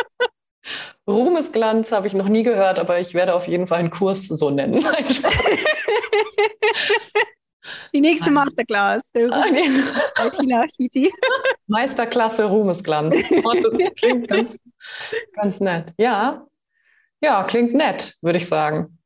[1.07, 4.49] Ruhmesglanz habe ich noch nie gehört, aber ich werde auf jeden Fall einen Kurs so
[4.49, 4.82] nennen.
[7.95, 9.11] Die nächste Masterclass.
[9.12, 11.12] Tina Chiti.
[11.66, 13.14] Meisterklasse Ruhmesglanz.
[13.30, 14.59] Und das klingt ganz,
[15.34, 15.92] ganz nett.
[15.99, 16.47] Ja,
[17.20, 18.99] ja, klingt nett, würde ich sagen.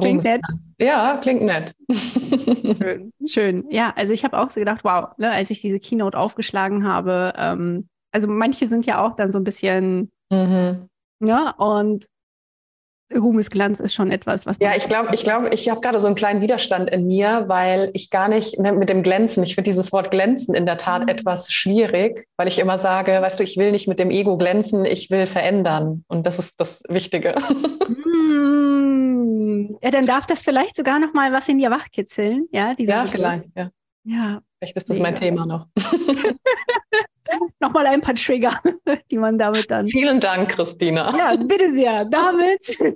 [0.00, 0.40] Klingt nett.
[0.78, 1.74] Ja, klingt nett.
[1.90, 3.64] schön, schön.
[3.70, 7.34] Ja, also ich habe auch so gedacht, wow, ne, als ich diese Keynote aufgeschlagen habe,
[7.36, 10.88] ähm, also manche sind ja auch dann so ein bisschen, mhm.
[11.20, 12.06] ja, ne, und
[13.14, 14.56] Ruhmesglanz ist schon etwas, was.
[14.60, 17.90] Ja, ich glaube, ich glaube, ich habe gerade so einen kleinen Widerstand in mir, weil
[17.94, 21.02] ich gar nicht ne, mit dem Glänzen, ich finde dieses Wort glänzen in der Tat
[21.02, 21.08] mhm.
[21.08, 24.84] etwas schwierig, weil ich immer sage, weißt du, ich will nicht mit dem Ego glänzen,
[24.84, 26.04] ich will verändern.
[26.08, 27.34] Und das ist das Wichtige.
[27.94, 29.76] Mm.
[29.82, 32.46] Ja, dann darf das vielleicht sogar noch mal was in dir wachkitzeln.
[32.52, 33.44] Ja, ja vielleicht.
[33.56, 33.70] Ja.
[34.04, 34.40] ja.
[34.58, 35.66] Vielleicht ist das mein Thema noch.
[37.60, 38.60] nochmal ein paar Trigger,
[39.10, 39.86] die man damit dann.
[39.86, 41.16] Vielen Dank, Christina.
[41.16, 42.04] Ja, bitte sehr.
[42.04, 42.78] Damit.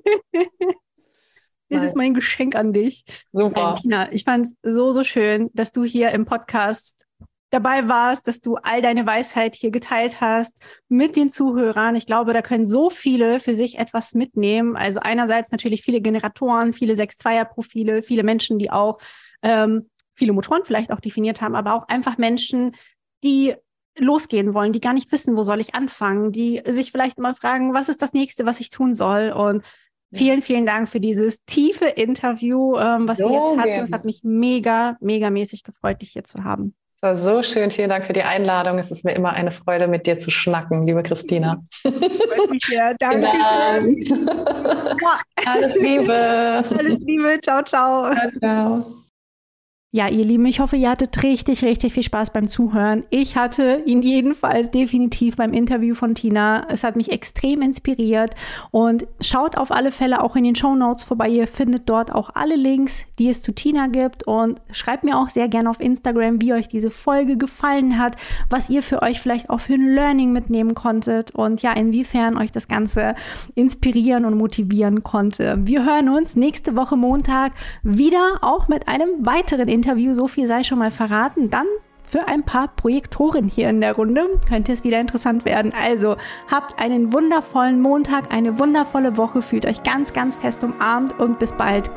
[1.68, 3.04] Das ist mein Geschenk an dich.
[3.32, 3.74] Super.
[3.76, 7.06] Äh, Tina, ich fand es so, so schön, dass du hier im Podcast
[7.50, 10.54] dabei warst, dass du all deine Weisheit hier geteilt hast
[10.88, 11.96] mit den Zuhörern.
[11.96, 14.76] Ich glaube, da können so viele für sich etwas mitnehmen.
[14.76, 18.98] Also einerseits natürlich viele Generatoren, viele 6-2er-Profile, viele Menschen, die auch
[19.42, 22.74] ähm, viele Motoren vielleicht auch definiert haben, aber auch einfach Menschen,
[23.22, 23.54] die
[23.98, 27.74] losgehen wollen, die gar nicht wissen, wo soll ich anfangen, die sich vielleicht immer fragen,
[27.74, 29.30] was ist das nächste, was ich tun soll.
[29.30, 29.64] Und
[30.12, 33.82] vielen, vielen Dank für dieses tiefe Interview, ähm, was so wir jetzt hatten.
[33.84, 36.74] Es hat mich mega, mega mäßig gefreut, dich hier zu haben.
[36.96, 37.70] Es war so schön.
[37.70, 38.78] Vielen Dank für die Einladung.
[38.78, 41.62] Es ist mir immer eine Freude, mit dir zu schnacken, liebe Christina.
[41.82, 42.94] Freut mich sehr.
[42.98, 43.28] Danke.
[45.44, 46.64] Alles Liebe.
[46.78, 47.38] Alles Liebe.
[47.42, 48.14] Ciao, ciao.
[48.14, 49.05] Ciao, ciao.
[49.96, 53.06] Ja, ihr Lieben, ich hoffe, ihr hattet richtig, richtig viel Spaß beim Zuhören.
[53.08, 56.66] Ich hatte ihn jedenfalls definitiv beim Interview von Tina.
[56.68, 58.34] Es hat mich extrem inspiriert
[58.70, 61.30] und schaut auf alle Fälle auch in den Show Notes vorbei.
[61.30, 65.30] Ihr findet dort auch alle Links, die es zu Tina gibt und schreibt mir auch
[65.30, 68.16] sehr gerne auf Instagram, wie euch diese Folge gefallen hat,
[68.50, 72.52] was ihr für euch vielleicht auch für ein Learning mitnehmen konntet und ja, inwiefern euch
[72.52, 73.14] das Ganze
[73.54, 75.56] inspirieren und motivieren konnte.
[75.60, 80.64] Wir hören uns nächste Woche Montag wieder, auch mit einem weiteren Interview, so viel sei
[80.64, 81.48] schon mal verraten.
[81.48, 81.66] Dann
[82.02, 85.72] für ein paar Projektoren hier in der Runde könnte es wieder interessant werden.
[85.80, 86.16] Also
[86.50, 91.52] habt einen wundervollen Montag, eine wundervolle Woche, fühlt euch ganz, ganz fest umarmt und bis
[91.52, 91.88] bald.